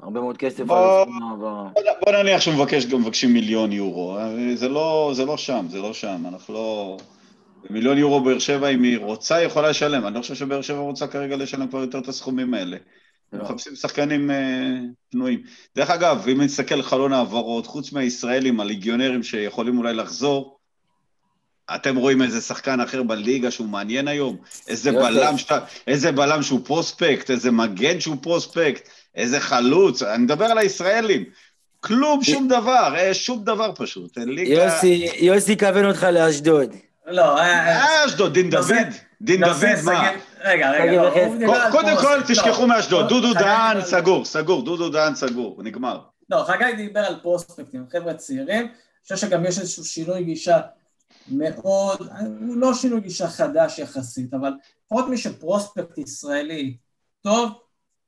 [0.00, 1.64] הרבה מאוד כסף על הסכום העבר.
[2.04, 4.18] בוא נניח שמבקשים מיליון יורו,
[4.54, 6.96] זה לא, זה לא שם, זה לא שם, אנחנו לא...
[7.70, 10.06] מיליון יורו באר שבע, אם היא רוצה, היא יכולה לשלם.
[10.06, 12.76] אני לא חושב שבאר שבע רוצה כרגע לשלם כבר יותר את הסכומים האלה.
[13.32, 14.36] מחפשים שחקנים אה,
[15.10, 15.42] פנויים.
[15.76, 20.56] דרך אגב, אם נסתכל על חלון העברות, חוץ מהישראלים, הליגיונרים שיכולים אולי לחזור,
[21.74, 24.36] אתם רואים איזה שחקן אחר בליגה שהוא מעניין היום?
[24.68, 24.92] איזה.
[24.92, 30.58] בלם, שאתה- איזה בלם שהוא פרוספקט, איזה מגן שהוא פרוספקט, איזה חלוץ, אני מדבר על
[30.58, 31.24] הישראלים.
[31.80, 34.18] כלום, שום דבר, אה, שום דבר פשוט.
[34.46, 36.70] יוסי, יוסי כוון אותך לאשדוד.
[37.06, 38.70] לא, אה, אשדוד, דין דוד?
[39.20, 40.10] דין דוד, מה?
[40.46, 41.96] רגע, רגע, על קודם.
[41.96, 46.00] כל, תשכחו מאשדוד, דודו דהן סגור, סגור, דודו דהן סגור, נגמר.
[46.30, 48.66] לא, חגי דיבר על פרוספקטים, חבר'ה צעירים.
[48.66, 48.68] אני
[49.02, 50.60] חושב שגם יש איזשהו שינוי גישה
[51.28, 52.08] מאוד,
[52.40, 54.52] הוא לא שינוי גישה חדש יחסית, אבל
[54.86, 56.76] לפחות מי שפרוספקט ישראלי
[57.22, 57.50] טוב,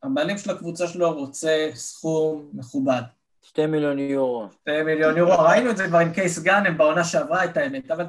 [0.03, 3.03] הבעלים של הקבוצה שלו רוצה סכום מכובד.
[3.43, 4.47] שתי מיליון יורו.
[4.53, 8.07] שתי מיליון יורו, ראינו את זה כבר עם קייס גאנם בעונה שעברה את האמת, אבל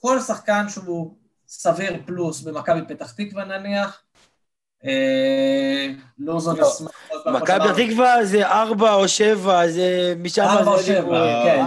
[0.00, 1.14] כל שחקן שהוא
[1.48, 4.02] סביר פלוס במכבי פתח תקווה נניח,
[4.84, 5.88] אה,
[6.18, 6.86] לוזון לא, פעם,
[7.22, 7.60] כמו מכבי.
[7.60, 10.42] פתח תקווה זה ארבע או שבע, זה משם...
[10.42, 11.42] ארבע או זה שבע.
[11.44, 11.64] כן,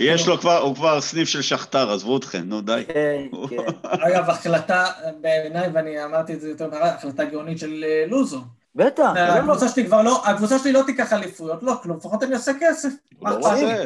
[0.00, 2.82] יש כאילו- לו כבר, הוא כבר סניף של שכתר, עזבו אתכם, נו די.
[2.88, 3.56] כן, כן.
[4.06, 4.86] אגב, החלטה
[5.20, 8.44] בעיניי, ואני אמרתי את זה יותר מהר, החלטה גאונית של אה, לוזון.
[8.74, 9.12] בטח.
[9.16, 9.34] אה, למה?
[9.34, 12.88] הקבוצה שלי כבר לא, הקבוצה שלי לא תיקח אליפויות, לא כלום, לפחות אני עושה כסף.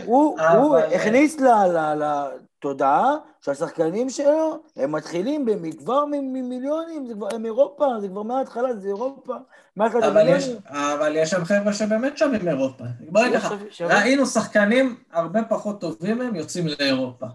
[0.05, 0.49] הוא לא.
[0.49, 1.37] הוא, הכניס
[2.67, 5.47] לתודעה שהשחקנים שלו, הם מתחילים
[5.79, 9.35] כבר ממיליונים, זה כבר, הם אירופה, זה כבר מההתחלה, זה אירופה.
[9.77, 10.49] מההתחלה זה אבל יש.
[10.69, 12.85] אבל יש שם חבר'ה שבאמת שווים אירופה.
[13.01, 13.41] בוא נגיד
[13.71, 14.01] שווה.
[14.01, 17.27] ראינו שחקנים הרבה פחות טובים מהם יוצאים לאירופה.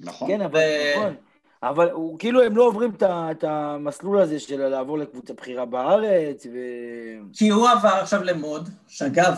[0.00, 0.28] נכון.
[0.28, 1.14] כן, אבל ו- נכון.
[1.62, 6.56] אבל הוא, כאילו הם לא עוברים את המסלול הזה של לעבור לקבוצה בכירה בארץ, ו...
[7.32, 9.34] כי הוא עבר עכשיו למוד, שאגב,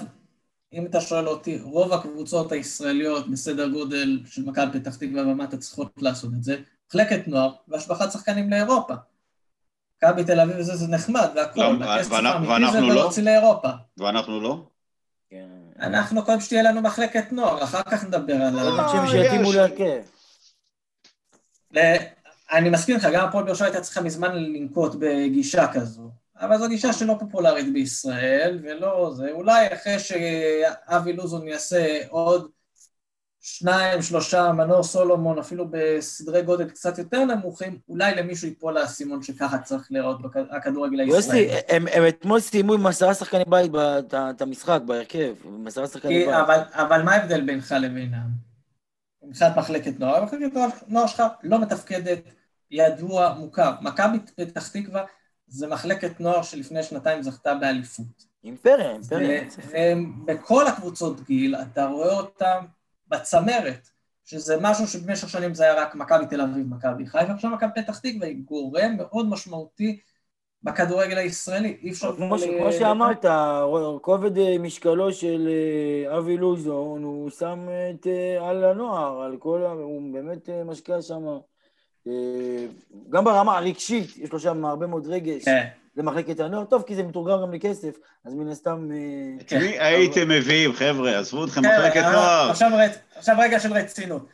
[0.72, 5.92] אם אתה שואל אותי, רוב הקבוצות הישראליות בסדר גודל של מכבי פתח תקווה ומטה צריכות
[5.98, 6.56] לעשות את זה,
[6.88, 8.94] מחלקת נוער והשבחת שחקנים לאירופה.
[9.96, 11.94] מכבי תל אביב וזה זה נחמד והכל, למה?
[11.94, 12.94] הכסף ואנחנו- האמיתי זה ואנחנו לא?
[13.00, 13.68] להוציא לאירופה.
[13.98, 14.66] ואנחנו לא?
[15.30, 15.48] כן.
[15.80, 19.56] אנחנו קודם שתהיה לנו מחלקת נוער, אחר כך נדבר על אה, שיתאימו יש.
[19.56, 20.02] להרכב.
[22.52, 26.10] אני מסכים איתך, גם הפועל באר שבע הייתה צריכה מזמן לנקוט בגישה כזו,
[26.42, 32.50] אבל זו גישה שלא פופולרית בישראל, ולא זה, אולי אחרי שאבי לוזון יעשה עוד
[33.40, 39.58] שניים, שלושה, מנור סולומון, אפילו בסדרי גודל קצת יותר נמוכים, אולי למישהו ייפול האסימון שככה
[39.58, 41.40] צריך להיראות בכ- הכדורגל הישראלי.
[41.40, 43.72] יוסי, הם, הם אתמול סיימו עם עשרה שחקני בית
[44.30, 46.34] את המשחק בהרכב, עם עשרה שחקני בית.
[46.34, 48.28] אבל, אבל מה ההבדל בינך לבינם?
[49.22, 50.52] מבחינת מחלקת נוער, מחלקת
[50.88, 52.18] נוער שלך לא מתפקדת,
[52.70, 53.72] ידוע, מוכר.
[53.80, 55.04] מכבי פתח תקווה
[55.52, 58.32] זה מחלקת נוער שלפני שנתיים זכתה באליפות.
[58.44, 59.44] אימפריה, אימפריה.
[60.24, 62.64] ובכל הקבוצות גיל אתה רואה אותם
[63.08, 63.88] בצמרת,
[64.24, 67.98] שזה משהו שבמשך שנים זה היה רק מכבי תל אביב, מכבי חיפה, עכשיו מכבי פתח
[67.98, 70.00] תקווה היא גורם מאוד משמעותי
[70.62, 71.76] בכדורגל הישראלי.
[71.82, 72.16] אי אפשר...
[72.16, 73.24] כמו, ש, ל- כמו שאמרת,
[74.02, 79.64] כובד אה, משקלו של אה, אבי לוזון, הוא שם את, אה, על הנוער, על כל
[79.66, 79.70] ה...
[79.70, 81.38] הוא באמת משקיע שם, אה,
[83.10, 85.44] גם ברמה הרגשית, יש לו שם הרבה מאוד רגש.
[85.44, 87.94] כן, למחלקת הנוער, טוב, כי זה מתורגם גם לכסף,
[88.24, 88.88] אז מן הסתם...
[88.92, 89.58] אה, את כן.
[89.58, 91.18] מי הייתם מביאים, חבר'ה?
[91.18, 92.50] עזבו אתכם, חבר'ה, מחלקת אה, נוער.
[93.16, 94.26] עכשיו רגע של רצינות.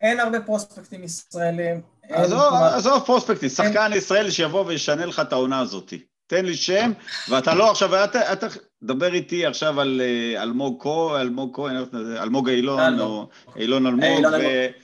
[0.00, 1.80] אין הרבה פרוספקטים ישראלים.
[2.10, 5.92] עזוב פרוספקטים, שחקן ישראלי שיבוא וישנה לך את העונה הזאת.
[6.26, 6.92] תן לי שם,
[7.28, 8.46] ואתה לא עכשיו, אתה, אתה,
[8.82, 11.76] דבר איתי עכשיו על אה, אלמוג כהן, אלמוג כהן,
[12.22, 13.28] אלמוג אילון, אלמוג.
[13.46, 14.38] או אילון אלמוג, אילון ו...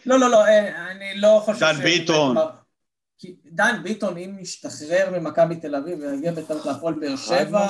[0.07, 2.37] לא, לא, לא, אה, אני לא חושב דן ביטון.
[3.19, 7.67] כי דן ביטון, אם ישתחרר ממכבי תל אביב ויגיע בטעות להפועל באר שבע.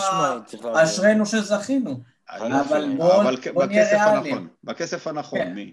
[0.75, 2.01] אשרינו שזכינו.
[2.31, 4.35] אבל בוא- אבל בוא נהיה בכסף ריאליים.
[4.35, 5.53] הנכון, בכסף הנכון, כן.
[5.55, 5.73] מי?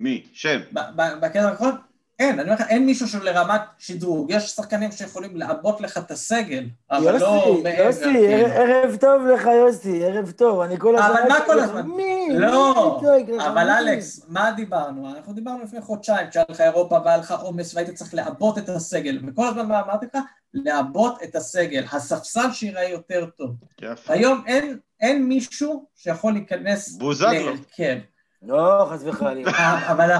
[0.00, 0.26] מי?
[0.32, 0.60] שם.
[0.72, 1.76] ב- ב- בקטע הנכון,
[2.18, 4.30] אין, אני אומר לך, אין מישהו שהוא לרמת שדרוג.
[4.30, 7.82] יש שחקנים שיכולים לעבות לך את הסגל, אבל לא יוסי, מעבר.
[7.82, 8.46] יוסי, כאילו.
[8.46, 11.10] ערב- טוב לך, יוסי, ערב טוב, אני כל הזמן...
[11.20, 11.86] אבל מה כל הזמן?
[11.86, 12.26] מי?
[12.30, 13.46] לא, מי?
[13.46, 13.78] אבל מי?
[13.78, 15.10] אלכס, מה דיברנו?
[15.16, 19.18] אנחנו דיברנו לפני חודשיים, כשהיה לך אירופה והיה לך עומס והיית צריך לעבות את הסגל,
[19.28, 20.22] וכל הזמן מה אמרתי לך?
[20.54, 23.50] לעבות את הסגל, הספסל שיראה יותר טוב.
[23.82, 24.12] יפה.
[24.12, 27.30] היום אין, אין מישהו שיכול להיכנס בוזגלו.
[27.46, 27.98] להרכב.
[28.46, 29.50] לא, חס וחלילה.
[29.50, 30.10] אה, אבל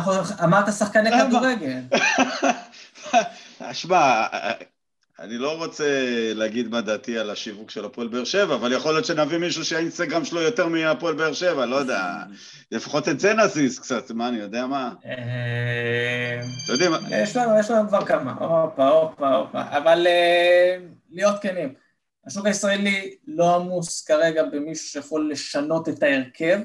[0.44, 1.26] אמרת שחקני למה?
[1.28, 1.80] כדורגל.
[3.72, 4.26] שמע,
[5.20, 5.84] אני לא רוצה
[6.34, 10.24] להגיד מה דעתי על השיווק של הפועל באר שבע, אבל יכול להיות שנביא מישהו שהאינסטגרם
[10.24, 12.02] שלו יותר מהפועל באר שבע, לא יודע.
[12.72, 14.92] לפחות את זה נזיז קצת, מה, אני יודע מה?
[15.06, 16.98] אה, אתם יודעים, מה?
[17.10, 20.76] יש לנו, יש לנו כבר כמה, הופה, הופה, הופה, אבל אה,
[21.10, 21.74] להיות כנים,
[22.26, 26.58] השוק הישראלי לא עמוס כרגע במישהו שיכול לשנות את ההרכב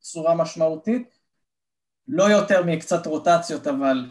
[0.00, 1.18] בצורה משמעותית,
[2.08, 4.10] לא יותר מקצת רוטציות, אבל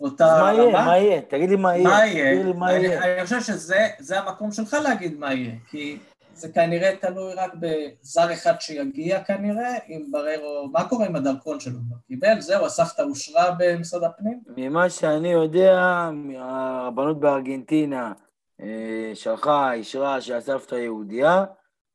[0.00, 0.68] אותה אז מה יהיה?
[0.68, 0.84] רמה.
[0.84, 1.20] מה יהיה?
[1.20, 1.88] תגיד לי מה יהיה.
[1.88, 2.52] מה יהיה?
[2.52, 3.14] מה אני, יהיה.
[3.14, 5.98] אני חושב שזה זה המקום שלך להגיד מה יהיה, כי
[6.34, 11.78] זה כנראה תלוי רק בזר אחד שיגיע כנראה, אם בררו, מה קורה עם הדרכון שלו?
[12.08, 12.40] קיבל?
[12.40, 14.40] זהו, הסבתא אושרה במשרד הפנים?
[14.56, 18.12] ממה שאני יודע, הרבנות בארגנטינה
[18.60, 21.44] אה, שלחה, אישרה שהסבתא יהודייה.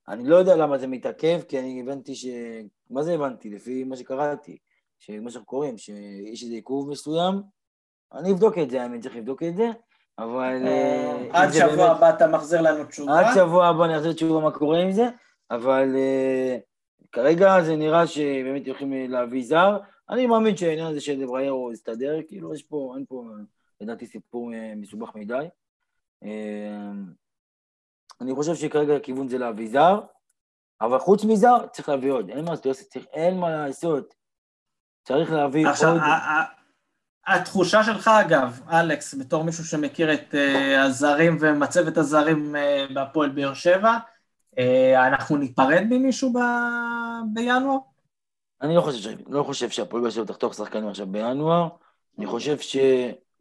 [0.09, 2.25] אני לא יודע למה זה מתעכב, כי אני הבנתי ש...
[2.89, 3.49] מה זה הבנתי?
[3.49, 4.57] לפי מה שקראתי,
[4.99, 7.41] שמה שאנחנו קוראים, שיש איזה עיכוב מסוים.
[8.13, 9.67] אני אבדוק את זה, אני צריך לבדוק את זה.
[10.19, 10.67] אבל...
[10.67, 11.85] אה, אה, עד שבוע.
[11.85, 13.19] הבא אתה מחזיר לנו תשובה.
[13.19, 15.09] עד שבוע הבא אני אחזיר תשובה מה קורה עם זה,
[15.51, 16.61] אבל uh,
[17.11, 19.77] כרגע זה נראה שבאמת הולכים להביא זר.
[20.09, 23.23] אני מאמין שהעניין הזה של דבריירו יסתדר, כאילו יש פה, אין פה,
[23.81, 25.47] לדעתי, סיפור מסובך מדי.
[28.21, 29.99] אני חושב שכרגע הכיוון זה להביא זר,
[30.81, 32.77] אבל חוץ מזר צריך להביא עוד, אין מה לעשות,
[33.13, 34.13] אין מה לעשות.
[35.03, 36.01] צריך להביא עכשיו, עוד...
[37.27, 43.53] התחושה שלך, אגב, אלכס, בתור מישהו שמכיר את uh, הזרים ומצבת הזרים uh, בהפועל באר
[43.53, 43.97] שבע,
[44.55, 44.59] uh,
[45.07, 46.37] אנחנו ניפרד ממישהו ב...
[47.33, 47.77] בינואר?
[48.61, 51.67] אני לא חושב, לא חושב שהפועל באר שבע תחתוך שחקנים עכשיו בינואר.
[52.17, 52.77] אני חושב ש...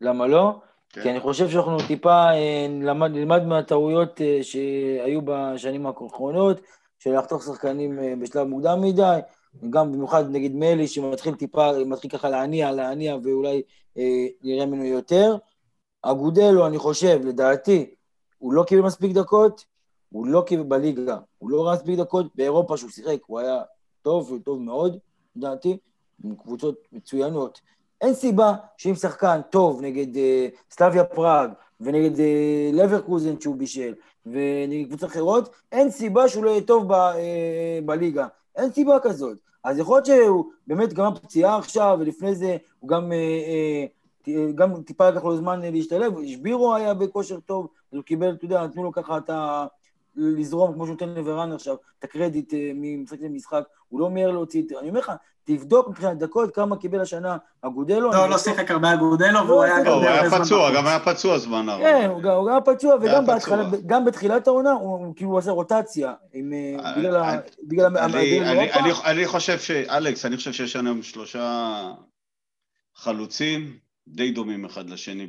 [0.01, 0.61] למה לא?
[0.93, 1.03] כן.
[1.03, 2.27] כי אני חושב שאנחנו טיפה
[2.69, 6.61] נלמד, נלמד מהטעויות שהיו בשנים האחרונות,
[6.99, 9.19] של לחתוך שחקנים בשלב מוקדם מדי.
[9.71, 13.63] גם במיוחד נגיד מלי שמתחיל טיפה, מתחיל ככה להניע, להניע ואולי
[13.99, 15.37] אה, נראה ממנו יותר.
[16.03, 17.95] אגודלו, אני חושב, לדעתי,
[18.39, 19.65] הוא לא קיבל מספיק דקות,
[20.09, 23.63] הוא לא קיבל בליגה, הוא לא ראה מספיק דקות, באירופה שהוא שיחק, הוא היה
[24.03, 24.99] טוב, הוא טוב מאוד,
[25.37, 25.77] לדעתי,
[26.25, 27.61] עם קבוצות מצוינות.
[28.01, 33.95] אין סיבה שאם שחקן טוב נגד אה, סלאביה פראג ונגד אה, לברקוזן שהוא בישל
[34.27, 38.27] ונגד קבוצות אחרות, אין סיבה שהוא לא יהיה טוב ב, אה, בליגה.
[38.57, 39.39] אין סיבה כזאת.
[39.65, 43.87] אז יכול להיות שהוא באמת גם פציעה עכשיו, ולפני זה הוא גם, אה,
[44.29, 48.45] אה, גם טיפה לקח לו זמן להשתלב, שבירו היה בכושר טוב, אז הוא קיבל, אתה
[48.45, 49.67] יודע, נתנו לו ככה את ה...
[50.19, 54.63] לזרום, כמו שהוא נותן לברן עכשיו, את הקרדיט אה, ממשחק למשחק, הוא לא מיהר להוציא,
[54.81, 55.13] אני אומר לך,
[55.45, 58.13] תבדוק מבחינת דקות כמה קיבל השנה אגודלו.
[58.13, 60.17] לא, לא שיחק הרבה אגודלו, והוא היה גם הרבה זמן.
[60.17, 61.85] הוא היה פצוע, גם היה פצוע זמן הרבה.
[61.85, 63.25] כן, הוא גם היה פצוע, וגם
[63.87, 66.15] גם בתחילת העונה, הוא כאילו עשה רוטציה,
[67.63, 67.97] בגלל
[69.05, 69.71] אני חושב ש...
[69.71, 71.83] אלכס, אני חושב שיש לנו שלושה
[72.95, 73.77] חלוצים,
[74.09, 75.27] די דומים אחד לשני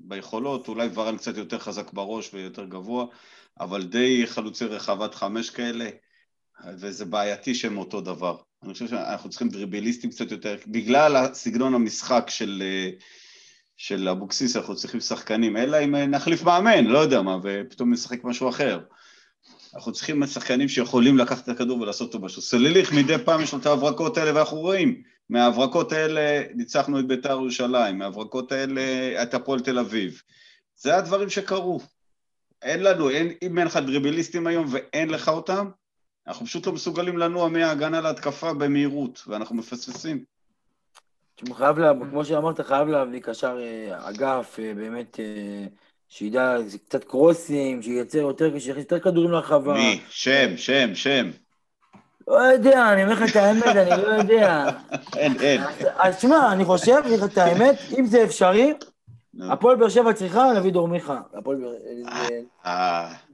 [0.00, 3.04] ביכולות, אולי ורן קצת יותר חזק בראש ויותר גבוה,
[3.60, 5.88] אבל די חלוצי רחבת חמש כאלה,
[6.78, 8.36] וזה בעייתי שהם אותו דבר.
[8.62, 12.62] אני חושב שאנחנו צריכים דריבליסטים קצת יותר, בגלל הסגנון המשחק של,
[13.76, 18.48] של אבוקסיס, אנחנו צריכים שחקנים, אלא אם נחליף מאמן, לא יודע מה, ופתאום נשחק משהו
[18.48, 18.80] אחר.
[19.74, 22.42] אנחנו צריכים שחקנים שיכולים לקחת את הכדור ולעשות אותו משהו.
[22.42, 27.30] סליליך מדי פעם יש לו את ההברקות האלה, ואנחנו רואים, מההברקות האלה ניצחנו את בית"ר
[27.30, 28.82] ירושלים, מההברקות האלה
[29.22, 30.22] את הפועל תל אביב.
[30.76, 31.80] זה הדברים שקרו.
[32.64, 35.68] אין לנו, אין, אם אין לך דריבליסטים היום ואין לך אותם,
[36.26, 40.24] אנחנו פשוט לא מסוגלים לנוע מההגנה להתקפה במהירות, ואנחנו מפספסים.
[41.52, 45.66] חייב לה, כמו שאמרת, חייב להביא קשר אה, אגף, אה, באמת, אה,
[46.08, 46.56] שידע
[46.88, 49.72] קצת קרוסים, שייצר יותר, שיכניס יותר כדורים לרחבה.
[49.72, 50.00] מי?
[50.08, 51.30] שם, שם, שם.
[52.28, 54.66] לא יודע, אני אומר לך את האמת, אני לא יודע.
[55.16, 55.60] אין, אין.
[55.96, 58.72] אז תשמע, אני חושב, אני אומר לך את האמת, אם זה אפשרי,
[59.40, 61.20] הפועל באר שבע צריכה להביא דור מיכה.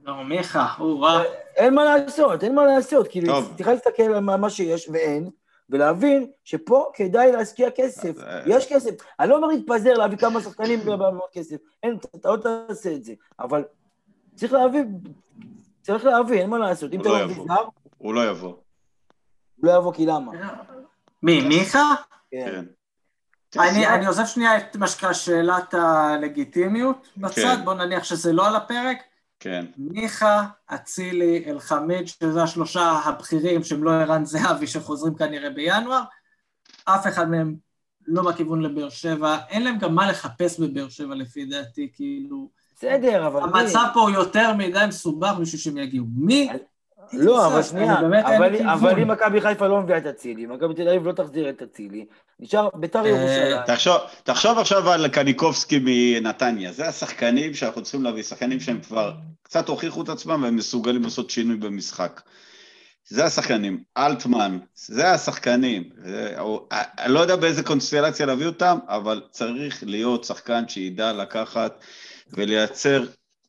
[0.03, 1.23] דור מיכה, או-אה.
[1.55, 3.07] אין מה לעשות, אין מה לעשות.
[3.07, 5.29] כאילו, צריכה להסתכל על מה שיש ואין,
[5.69, 8.15] ולהבין שפה כדאי להשקיע כסף.
[8.45, 8.91] יש כסף.
[9.19, 11.55] אני לא אומר להתפזר, להביא כמה שחקנים במאות כסף.
[11.83, 13.13] אין, אתה לא תעשה את זה.
[13.39, 13.63] אבל
[14.35, 14.81] צריך להביא,
[15.81, 16.93] צריך להביא, אין מה לעשות.
[16.93, 17.63] אם אתה לא מביא זר...
[17.97, 18.49] הוא לא יבוא.
[18.49, 20.31] הוא לא יבוא כי למה?
[21.23, 21.93] מי, מיכה?
[22.31, 22.65] כן.
[23.59, 27.65] אני, אני עוזב שנייה את מה שנקרא שאלת הלגיטימיות בצד, כן.
[27.65, 28.97] בוא נניח שזה לא על הפרק.
[29.39, 29.65] כן.
[29.77, 36.03] מיכה, אצילי, אלחמיד, שזה השלושה הבכירים שהם לא ערן זהבי שחוזרים כנראה בינואר,
[36.85, 37.55] אף אחד מהם
[38.07, 42.49] לא בכיוון לבאר שבע, אין להם גם מה לחפש בבאר שבע לפי דעתי, כאילו...
[42.75, 43.41] בסדר, אבל...
[43.43, 46.05] המצב פה הוא יותר מדי מסובך בשביל שהם יגיעו.
[46.15, 46.49] מי
[47.13, 47.99] לא, אבל שנייה,
[48.73, 52.05] אבל אם מכבי חיפה לא מביאה את אצילי, מכבי תל אביב לא תחזיר את אצילי,
[52.39, 53.97] נשאר ביתר אה, ירושלים.
[54.23, 60.01] תחשוב עכשיו על קניקובסקי מנתניה, זה השחקנים שאנחנו צריכים להביא, שחקנים שהם כבר קצת הוכיחו
[60.01, 62.21] את עצמם והם מסוגלים לעשות שינוי במשחק.
[63.07, 65.83] זה השחקנים, אלטמן, זה השחקנים.
[66.71, 71.79] אני לא יודע באיזה קונסטלציה להביא אותם, אבל צריך להיות שחקן שידע לקחת
[72.33, 73.03] ולייצר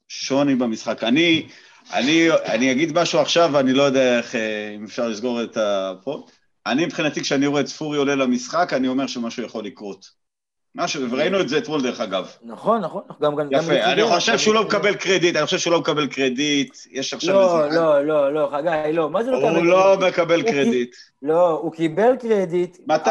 [0.08, 1.04] שוני במשחק.
[1.04, 1.48] אני,
[1.92, 5.73] אני, אני אגיד משהו עכשיו, ואני לא יודע איך, אה, אם אפשר לסגור את ה
[5.73, 6.22] pod.
[6.66, 10.22] אני מבחינתי, כשאני רואה את ספורי עולה למשחק, אני אומר שמשהו יכול לקרות.
[10.74, 12.30] משהו, וראינו את זה אתמול דרך אגב.
[12.42, 13.36] נכון, נכון, גם...
[13.36, 14.62] גם- גם יפה, אני לצידו, חושב גם שהוא לא.
[14.64, 17.76] מקבל קרדיט, אני חושב שהוא לא מקבל קרדיט, יש עכשיו לא, איזה...
[17.76, 20.08] לא, לא, לא, חגי, לא, מה זה לא הוא מקבל לא קרדיט?
[20.18, 20.94] מקבל הוא קרדיט.
[21.22, 22.78] לא, הוא קיבל קרדיט.
[22.86, 23.10] מתי?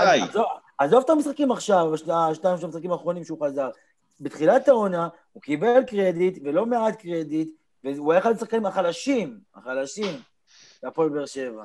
[0.79, 3.69] עזוב- את המשחקים עכשיו, השתיים של המשחקים האחרונים שהוא חזר.
[4.21, 7.49] בתחילת העונה הוא קיבל קרדיט, ולא מעט קרדיט,
[7.83, 10.19] והוא היה אחד השחקנים החלשים, החלשים,
[10.83, 11.63] להפועל באר שבע.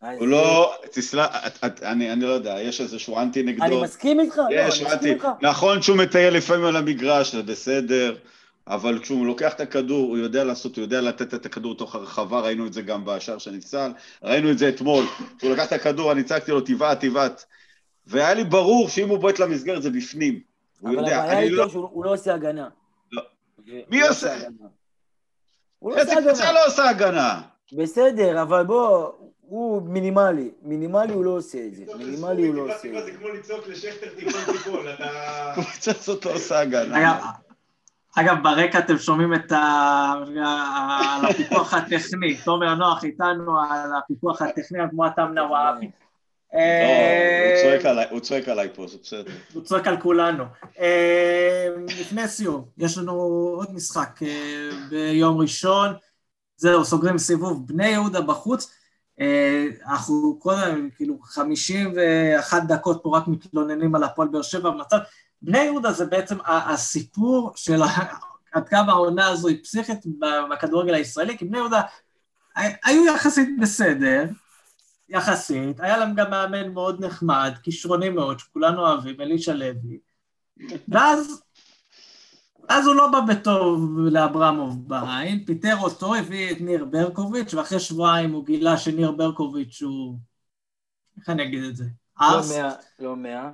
[0.00, 0.74] הוא לא...
[0.92, 1.26] תסלח,
[1.82, 3.64] אני אני לא יודע, יש איזשהו אנטי נגדו.
[3.64, 5.14] אני מסכים איתך, לא, אני מסכים.
[5.14, 5.28] איתך.
[5.42, 8.16] נכון שהוא מטייל לפעמים על המגרש, זה בסדר,
[8.66, 12.40] אבל כשהוא לוקח את הכדור, הוא יודע לעשות, הוא יודע לתת את הכדור תוך הרחבה,
[12.40, 15.04] ראינו את זה גם בשער שנפסל, ראינו את זה אתמול.
[15.38, 17.44] כשהוא לקח את הכדור, אני צעקתי לו, תבעט, תבעט.
[18.06, 20.40] והיה לי ברור שאם הוא בועט למסגרת זה בפנים.
[20.80, 21.68] הוא אבל הבעיה איתו לא...
[21.68, 22.68] שהוא הוא לא עושה הגנה.
[23.12, 23.22] לא.
[23.90, 24.36] מי לא עושה?
[25.82, 26.52] לא איזה קבוצה.
[26.52, 27.40] לא עושה הגנה?
[27.72, 30.50] בסדר, אבל בוא, הוא מינימלי.
[30.62, 31.84] מינימלי הוא לא עושה את זה.
[31.98, 33.12] מינימלי הוא לא עושה את זה.
[33.12, 35.04] כמו לצעוק לשכטר תיפול תיפול, אתה...
[35.50, 36.98] הקבוצה הזאת לא עושה הגנה.
[36.98, 37.24] אגב,
[38.16, 40.12] אגב, ברקע אתם שומעים את ה...
[41.16, 45.86] על הפיקוח הטכני, תומר נוח איתנו על הפיקוח הטכני, כמו אתם נוואבי.
[45.86, 46.07] לא,
[46.52, 49.32] הוא צועק עליי, הוא צועק עליי פה, זה בסדר.
[49.52, 50.44] הוא צועק על כולנו.
[50.78, 51.68] אה,
[52.00, 53.12] לפני סיום, יש לנו
[53.56, 55.94] עוד משחק אה, ביום ראשון.
[56.56, 58.74] זהו, סוגרים סיבוב בני יהודה בחוץ.
[59.20, 64.98] אה, אנחנו קודם, כאילו, 51 דקות פה רק מתלוננים על הפועל באר שבע במצב.
[65.42, 67.82] בני יהודה זה בעצם הסיפור של
[68.52, 69.98] עד כמה העונה הזו היא פסיכית
[70.50, 71.82] בכדורגל הישראלי, כי בני יהודה
[72.56, 74.24] היו יחסית בסדר,
[75.08, 79.98] יחסית, היה להם גם מאמן מאוד נחמד, כישרוני מאוד, שכולנו אוהבים, אלישע לוי,
[80.88, 81.42] ואז,
[82.68, 88.32] אז הוא לא בא בטוב לאברמוב בעין, פיטר אותו, הביא את ניר ברקוביץ', ואחרי שבועיים
[88.32, 90.18] הוא גילה שניר ברקוביץ' הוא,
[91.18, 91.84] איך אני אגיד את זה?
[92.20, 92.52] לא ארס?
[92.52, 93.50] מאה, לא מאה.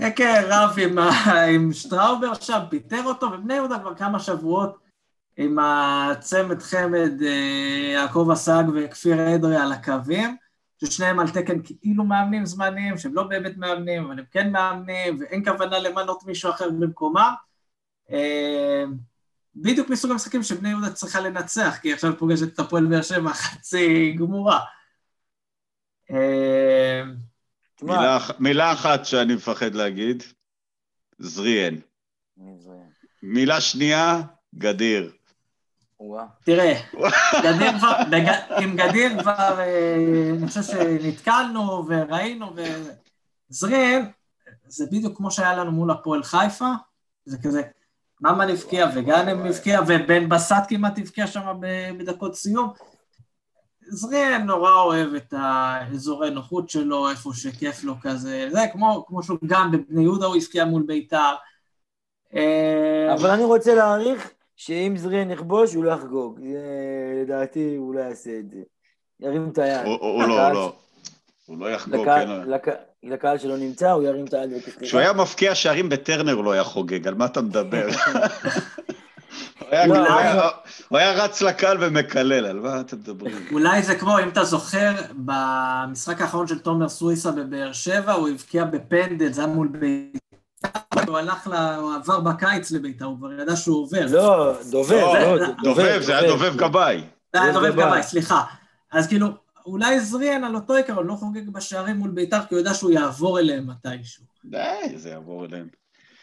[0.00, 4.78] אה, כן, רב עם, ה- עם שטראובר שם, פיטר אותו, ובני יהודה כבר כמה שבועות
[5.36, 10.36] עם הצמד חמד אה, יעקב אסג וכפיר אדרי על הקווים,
[10.84, 15.44] ששניהם על תקן כאילו מאמנים זמניים, שהם לא באמת מאמנים, אבל הם כן מאמנים, ואין
[15.44, 17.34] כוונה למנות מישהו אחר במקומם.
[18.10, 18.84] אה,
[19.56, 24.12] בדיוק מסוג המשחקים שבני יהודה צריכה לנצח, כי עכשיו פוגשת את הפועל באר שבע חצי
[24.18, 24.60] גמורה.
[26.10, 27.02] אה,
[27.82, 30.22] מילה מילה אחת שאני מפחד להגיד,
[31.18, 31.74] זריאן.
[33.22, 34.20] מילה שנייה,
[34.54, 35.17] גדיר.
[36.44, 36.80] תראה,
[37.42, 42.52] גדיר כבר, בג- עם גדיר כבר, אה, אני חושב שנתקלנו וראינו,
[43.50, 44.10] וזרין,
[44.68, 46.70] זה בדיוק כמו שהיה לנו מול הפועל חיפה,
[47.24, 47.62] זה כזה,
[48.20, 51.60] ממן הבקיע וגאנם הבקיע, ובן בסט כמעט הבקיע שם
[51.98, 52.72] בדקות סיום.
[53.90, 59.38] זרין נורא אוהב את האזורי נוחות שלו, איפה שכיף לו כזה, זה כמו, כמו שהוא
[59.46, 61.34] גם בבני יהודה הוא הבקיע מול ביתר.
[62.34, 64.30] אה, אבל אני רוצה להעריך
[64.60, 66.40] שאם זריאן יכבוש, הוא לא יחגוג.
[67.22, 68.58] לדעתי, הוא לא יעשה את זה.
[69.20, 69.86] ירים את היד.
[69.86, 70.72] הוא לא, הוא לא.
[71.46, 72.28] הוא לא יחגוג, כן.
[72.46, 72.68] לק-
[73.02, 74.50] לקהל שלא נמצא, הוא ירים את היד.
[74.80, 77.88] כשהוא היה מפקיע שערים בטרנר הוא לא היה חוגג, על מה אתה מדבר?
[79.58, 79.96] הוא היה- לא,
[80.90, 80.98] לא.
[80.98, 83.34] רץ לקהל ומקלל, על מה אתם מדברים?
[83.52, 88.64] אולי זה כמו, אם אתה זוכר, במשחק האחרון של תומר סוויסה בבאר שבע, הוא הבקיע
[88.64, 90.18] בפנדל, זה היה מול בית"ר,
[91.08, 91.46] הוא הלך.
[91.78, 94.06] הוא עבר בקיץ לבית"ר, הוא כבר ידע שהוא עובר.
[94.10, 97.04] לא, דובב, לא, לא, דובב, זה היה דובב גבאי.
[97.32, 98.02] זה היה דובב גבאי.
[98.02, 98.44] סליחה.
[98.92, 99.28] אז כאילו,
[99.66, 103.38] אולי זריאן על אותו עיקרון לא חוגג בשערים מול בית"ר, כי הוא יודע שהוא יעבור
[103.38, 104.24] אליהם מתישהו.
[104.44, 105.68] די, זה יעבור אליהם.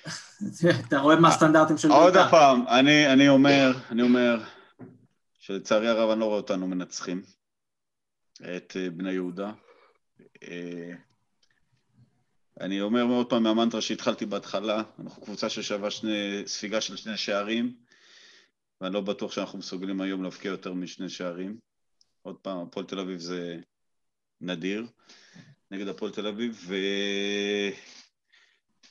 [0.87, 2.29] אתה רואה מה הסטנדרטים של עוד בית"ר.
[2.29, 4.39] פעם, אני אני אומר, אני אומר,
[5.39, 7.21] שלצערי הרב אני לא רואה אותנו מנצחים
[8.41, 9.51] את אה, בני יהודה.
[12.61, 17.75] אני אומר עוד פעם מהמנטרה שהתחלתי בהתחלה, אנחנו קבוצה ששווה שני, ספיגה של שני שערים,
[18.81, 21.57] ואני לא בטוח שאנחנו מסוגלים היום להבקיע יותר משני שערים.
[22.21, 23.59] עוד פעם, הפועל תל אביב זה
[24.41, 24.85] נדיר
[25.71, 26.69] נגד הפועל תל אביב,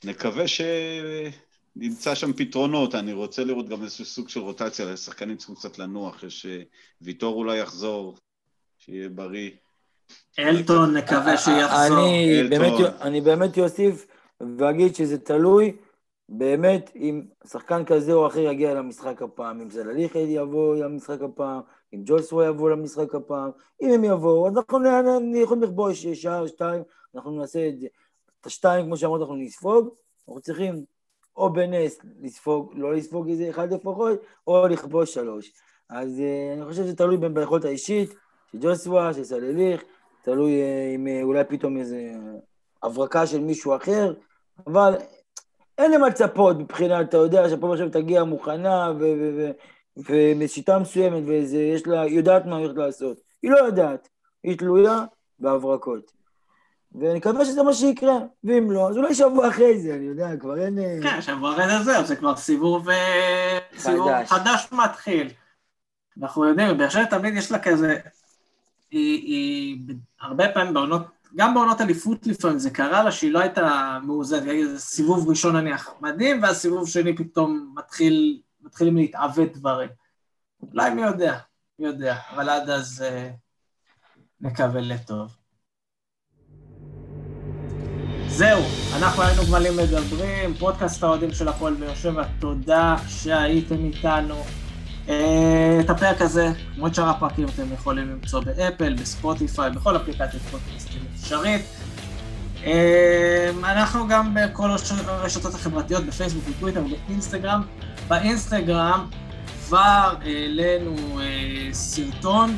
[0.05, 2.95] ונקווה שנמצא שם פתרונות.
[2.95, 6.63] אני רוצה לראות גם איזשהו סוג של רוטציה, השחקנים צריכים קצת לנוח, יש אה,
[7.01, 8.19] ויטור אולי יחזור,
[8.79, 9.51] שיהיה בריא.
[10.39, 11.99] אלטון, נקווה שיחזור.
[11.99, 12.43] אני.
[12.51, 14.07] באמת, אני באמת אוסיף
[14.59, 15.77] ואגיד שזה תלוי
[16.29, 21.61] באמת אם שחקן כזה או אחר יגיע למשחק הפעם, אם זלליך יבוא למשחק הפעם,
[21.95, 23.51] אם ג'ולסווי יבוא למשחק הפעם,
[23.83, 24.79] אם הם יבואו, אז אנחנו
[25.37, 26.83] יכולים לכבוש שעה, שתיים,
[27.15, 27.87] אנחנו נעשה את זה.
[28.41, 29.95] את השתיים, כמו שאמרת, אנחנו נספוג,
[30.29, 30.85] אנחנו צריכים
[31.37, 35.53] או בנס לספוג, לא לספוג איזה אחד לפחות, או לכבוש שלוש.
[35.89, 38.15] אז אה, אני חושב שזה תלוי ביכולת האישית
[38.53, 39.85] של ג'וסווה, של סלליך,
[40.25, 42.13] תלוי אה, אם אה, אולי פתאום איזה
[42.83, 44.15] הברקה של מישהו אחר,
[44.67, 44.95] אבל
[45.79, 48.93] אין למה לצפות מבחינת, אתה יודע, באר שבע תגיע מוכנה
[49.97, 53.21] ומשיטה מסוימת, ויש לה, היא יודעת מה היא הולכת לעשות.
[53.43, 54.09] היא לא יודעת,
[54.43, 55.05] היא תלויה
[55.39, 56.13] בהברקות.
[56.95, 60.65] ואני מקווה שזה מה שיקרה, ואם לא, אז אולי שבוע אחרי זה, אני יודע, כבר
[60.65, 60.79] אין...
[60.79, 65.31] אה, כן, שבוע אחרי זה זהו, זה כבר סיבוב, אה, סיבוב חדש מתחיל.
[66.23, 67.99] אנחנו יודעים, באר שבע תמיד יש לה כזה,
[68.95, 71.03] היא, היא הרבה פעמים בעונות,
[71.37, 74.43] גם בעונות אליפות לפעמים, זה קרה לה שהיא לא הייתה מאוזנת,
[74.77, 79.89] סיבוב ראשון נניח מדהים, ואז סיבוב שני פתאום מתחיל, מתחילים להתעוות דברים.
[80.73, 81.39] אולי מי יודע,
[81.79, 83.31] מי יודע, אבל עד אז אה,
[84.41, 85.37] נקווה לטוב.
[88.29, 88.63] זהו,
[88.99, 94.64] אנחנו היינו גמלים מדברים, פודקאסט האוהדים של הפועל באר שבע, תודה שהייתם איתנו.
[95.09, 100.43] אה, את הפרק הזה, כמו את שאר הפרקים, אתם יכולים למצוא באפל, בספוטיפיי, בכל אפליקציית
[100.43, 101.63] פודקאסטים אפשרית.
[102.67, 104.71] אה, אנחנו גם בכל
[105.07, 107.63] הרשתות החברתיות, בפייסבוק, בטוויטר ובאינסטגרם.
[108.09, 109.07] באינסטגרם
[109.67, 112.57] כבר העלינו אה, סרטון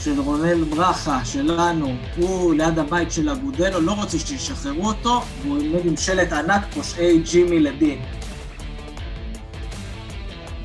[0.00, 5.86] של רונל ברכה, שלנו, הוא ליד הבית של אגודלו, לא רוצה שישחררו אותו, והוא עומד
[5.86, 7.98] עם שלט ענק, פושעי ג'ימי לדין.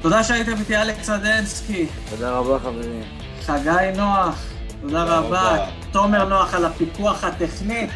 [0.04, 1.88] תודה שהייתם איתי, אלכס אדנסקי.
[2.10, 3.04] תודה רבה, חברים.
[3.46, 4.36] חגי נוח,
[4.82, 5.66] תודה רבה.
[5.92, 7.88] תומר נוח על הפיקוח הטכני.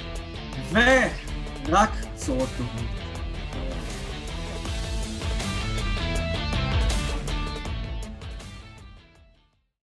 [0.72, 2.85] ורק צורות טובות.